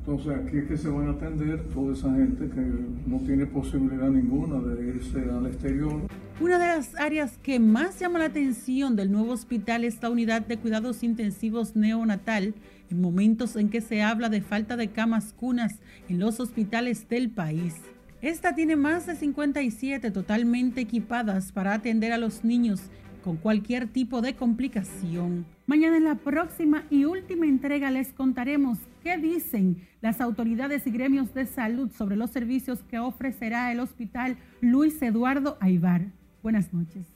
[0.00, 2.60] Entonces aquí es que se van a atender toda esa gente que
[3.06, 6.02] no tiene posibilidad ninguna de irse al exterior.
[6.42, 10.44] Una de las áreas que más llama la atención del nuevo hospital es la unidad
[10.44, 12.56] de cuidados intensivos neonatal,
[12.90, 15.78] en momentos en que se habla de falta de camas cunas
[16.08, 17.76] en los hospitales del país.
[18.22, 22.80] Esta tiene más de 57 totalmente equipadas para atender a los niños
[23.22, 25.46] con cualquier tipo de complicación.
[25.66, 31.32] Mañana en la próxima y última entrega les contaremos qué dicen las autoridades y gremios
[31.34, 36.06] de salud sobre los servicios que ofrecerá el Hospital Luis Eduardo Aibar.
[36.42, 37.06] Buenas noches.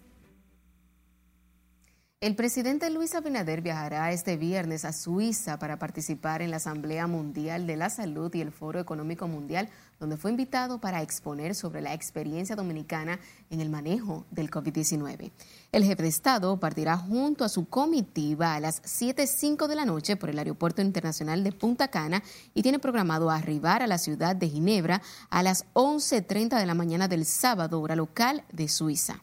[2.20, 7.66] El presidente Luis Abinader viajará este viernes a Suiza para participar en la Asamblea Mundial
[7.66, 9.68] de la Salud y el Foro Económico Mundial,
[9.98, 13.18] donde fue invitado para exponer sobre la experiencia dominicana
[13.50, 15.30] en el manejo del COVID-19.
[15.72, 20.16] El jefe de Estado partirá junto a su comitiva a las 7.05 de la noche
[20.16, 22.22] por el Aeropuerto Internacional de Punta Cana
[22.54, 27.08] y tiene programado arribar a la ciudad de Ginebra a las 11.30 de la mañana
[27.08, 29.22] del sábado, hora local de Suiza.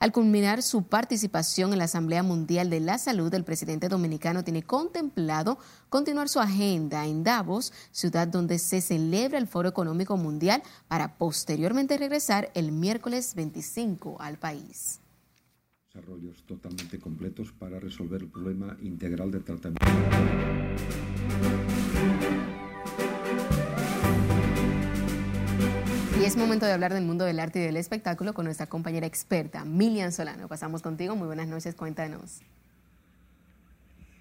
[0.00, 4.62] Al culminar su participación en la Asamblea Mundial de la Salud, el presidente dominicano tiene
[4.62, 11.18] contemplado continuar su agenda en Davos, ciudad donde se celebra el Foro Económico Mundial, para
[11.18, 15.00] posteriormente regresar el miércoles 25 al país.
[15.92, 19.84] Desarrollos totalmente completos para resolver el problema integral de tratamiento.
[26.28, 29.64] Es momento de hablar del mundo del arte y del espectáculo con nuestra compañera experta,
[29.64, 30.46] Milian Solano.
[30.46, 31.16] Pasamos contigo.
[31.16, 32.42] Muy buenas noches, cuéntanos.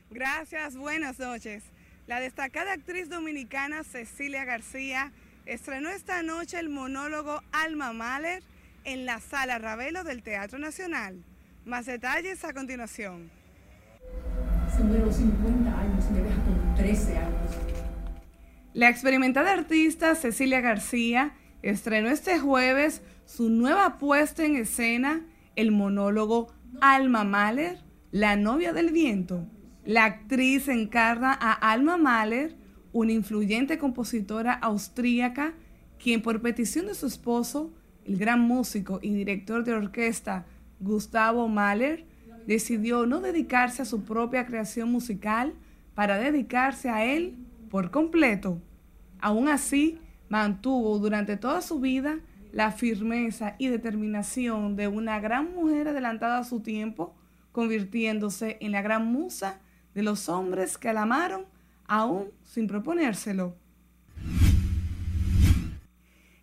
[0.10, 1.66] Gracias, buenas noches.
[2.08, 5.12] La destacada actriz dominicana Cecilia García
[5.46, 8.42] estrenó esta noche el monólogo Alma Mahler
[8.86, 11.22] en la Sala Ravelo del Teatro Nacional.
[11.66, 13.30] Más detalles a continuación.
[14.74, 17.52] Se los 50 años, me deja con 13 años.
[18.74, 26.54] La experimentada artista Cecilia García estrenó este jueves su nueva puesta en escena, el monólogo
[26.82, 27.80] Alma Mahler,
[28.12, 29.46] la novia del viento.
[29.86, 32.56] La actriz encarna a Alma Mahler,
[32.94, 35.54] una influyente compositora austríaca,
[36.02, 37.74] quien por petición de su esposo,
[38.06, 40.46] el gran músico y director de orquesta
[40.80, 42.06] Gustavo Mahler,
[42.46, 45.54] decidió no dedicarse a su propia creación musical
[45.96, 47.36] para dedicarse a él
[47.70, 48.62] por completo.
[49.20, 50.00] Aún así,
[50.30, 52.20] mantuvo durante toda su vida
[52.52, 57.16] la firmeza y determinación de una gran mujer adelantada a su tiempo,
[57.52, 59.60] convirtiéndose en la gran musa
[59.94, 61.46] de los hombres que la amaron
[61.88, 63.56] aún sin proponérselo.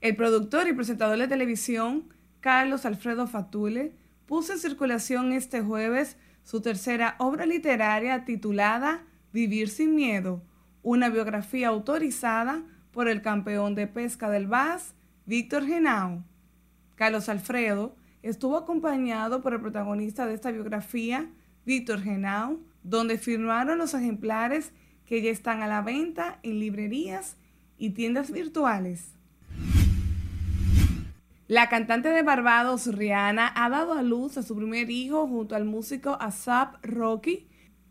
[0.01, 2.09] El productor y presentador de televisión,
[2.41, 9.95] Carlos Alfredo Fatule, puso en circulación este jueves su tercera obra literaria titulada Vivir sin
[9.95, 10.43] Miedo,
[10.83, 12.63] una biografía autorizada
[12.95, 14.95] por el campeón de pesca del VAS,
[15.27, 16.23] Víctor Genao.
[16.95, 21.29] Carlos Alfredo estuvo acompañado por el protagonista de esta biografía,
[21.67, 24.71] Víctor Genao, donde firmaron los ejemplares
[25.07, 27.37] que ya están a la venta en librerías
[27.77, 29.11] y tiendas virtuales.
[31.49, 35.65] La cantante de Barbados, Rihanna, ha dado a luz a su primer hijo junto al
[35.65, 37.47] músico Asap Rocky,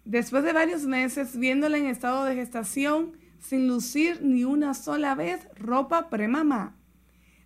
[0.06, 3.12] después de varios meses viéndola en estado de gestación
[3.44, 6.76] sin lucir ni una sola vez ropa premamá.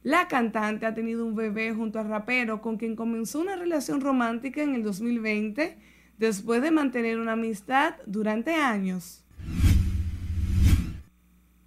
[0.04, 4.62] La cantante ha tenido un bebé junto al rapero con quien comenzó una relación romántica
[4.62, 5.78] en el 2020
[6.18, 9.24] después de mantener una amistad durante años.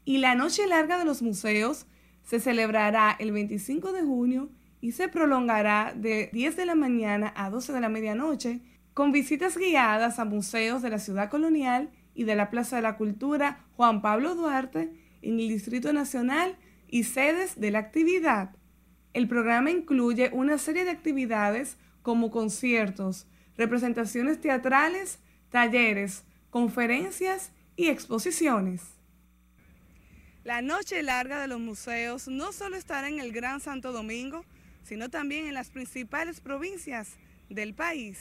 [0.04, 1.86] Y la Noche Larga de los Museos
[2.22, 4.48] se celebrará el 25 de junio
[4.80, 8.60] y se prolongará de 10 de la mañana a 12 de la medianoche
[8.94, 11.90] con visitas guiadas a museos de la ciudad colonial
[12.20, 14.92] y de la Plaza de la Cultura Juan Pablo Duarte
[15.22, 16.54] en el Distrito Nacional
[16.86, 18.54] y sedes de la actividad.
[19.14, 25.18] El programa incluye una serie de actividades como conciertos, representaciones teatrales,
[25.48, 28.82] talleres, conferencias y exposiciones.
[30.44, 34.44] La noche larga de los museos no solo estará en el Gran Santo Domingo,
[34.82, 37.16] sino también en las principales provincias
[37.48, 38.18] del país.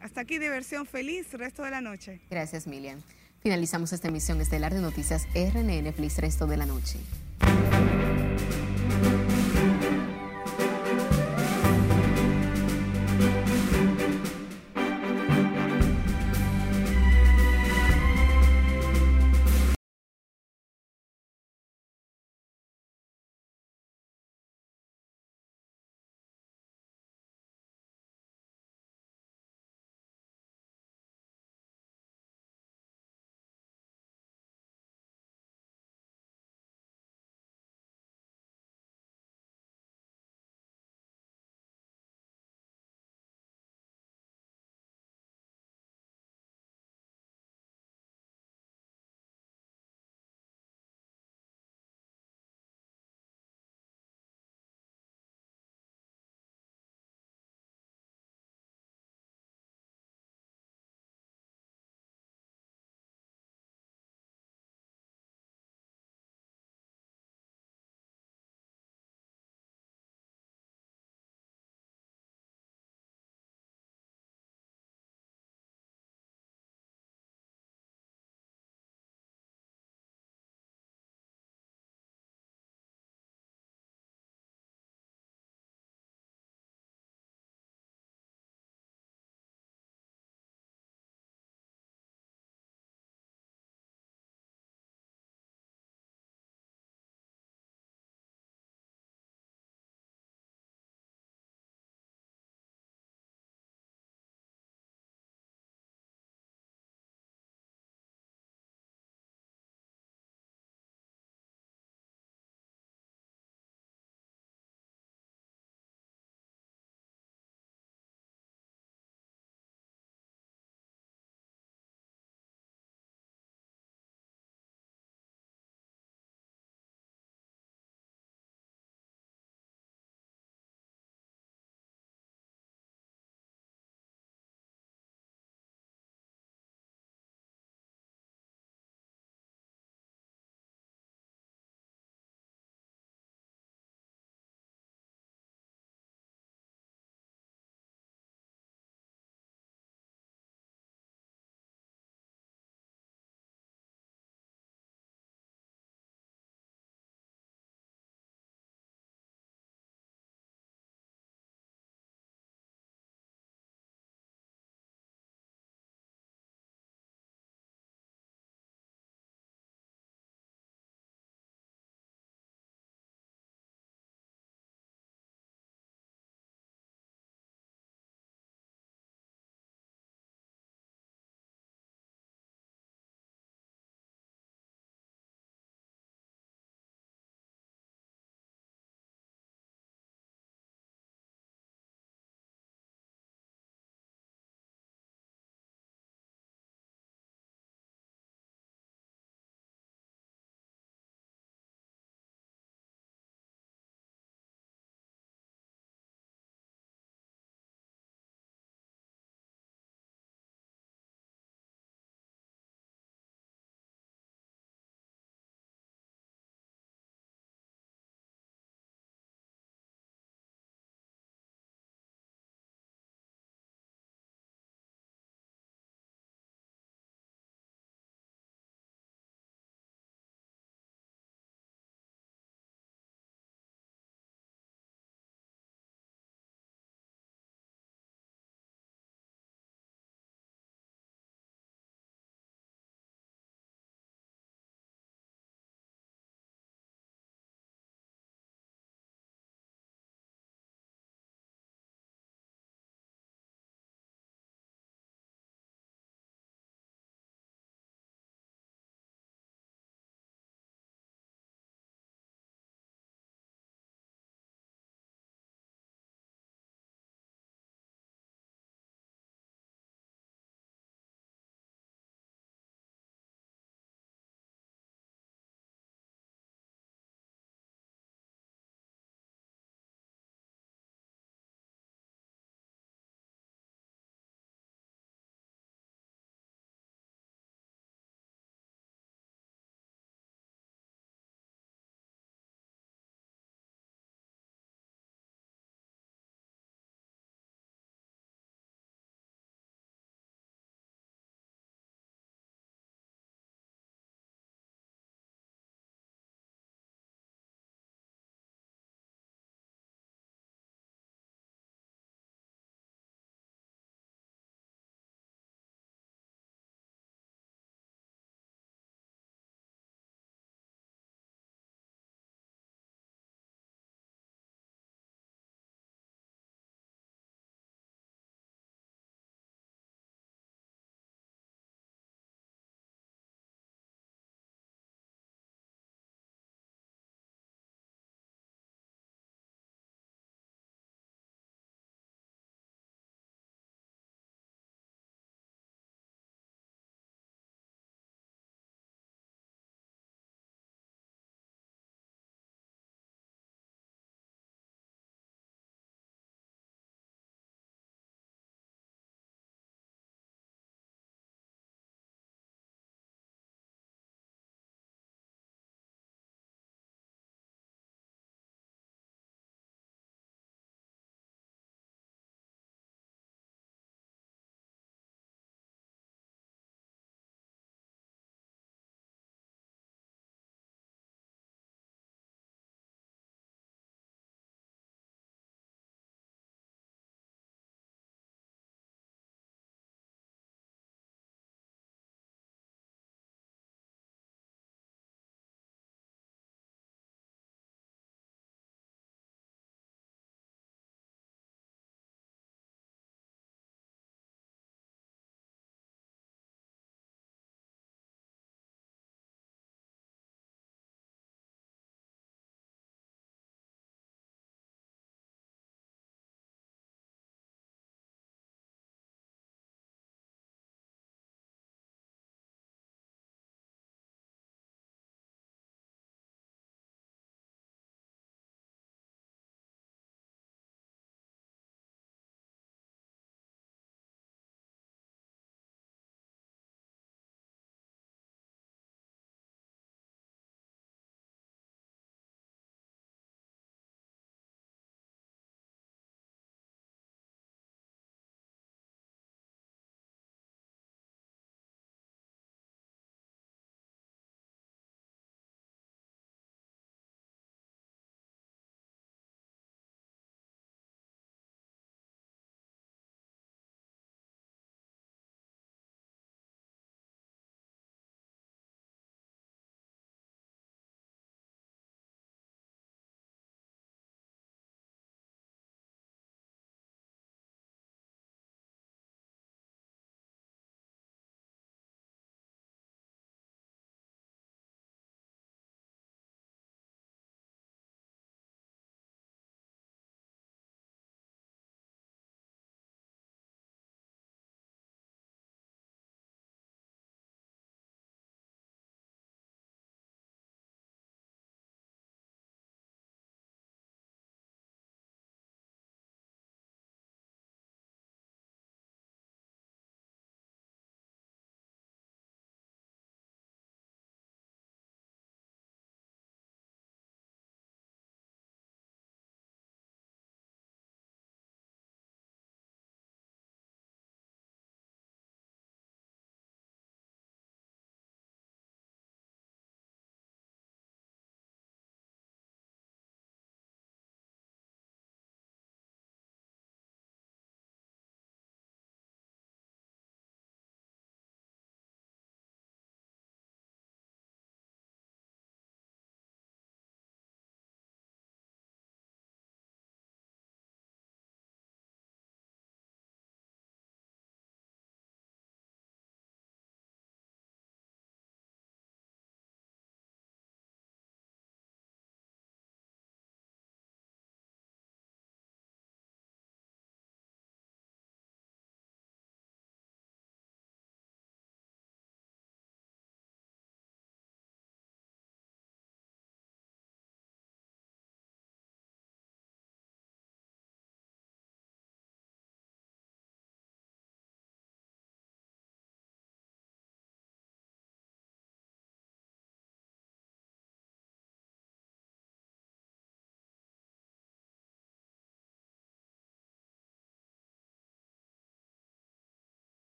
[0.00, 2.20] Hasta aquí diversión feliz resto de la noche.
[2.30, 3.02] Gracias, Milian.
[3.42, 6.98] Finalizamos esta emisión estelar de Noticias RNN Feliz resto de la noche.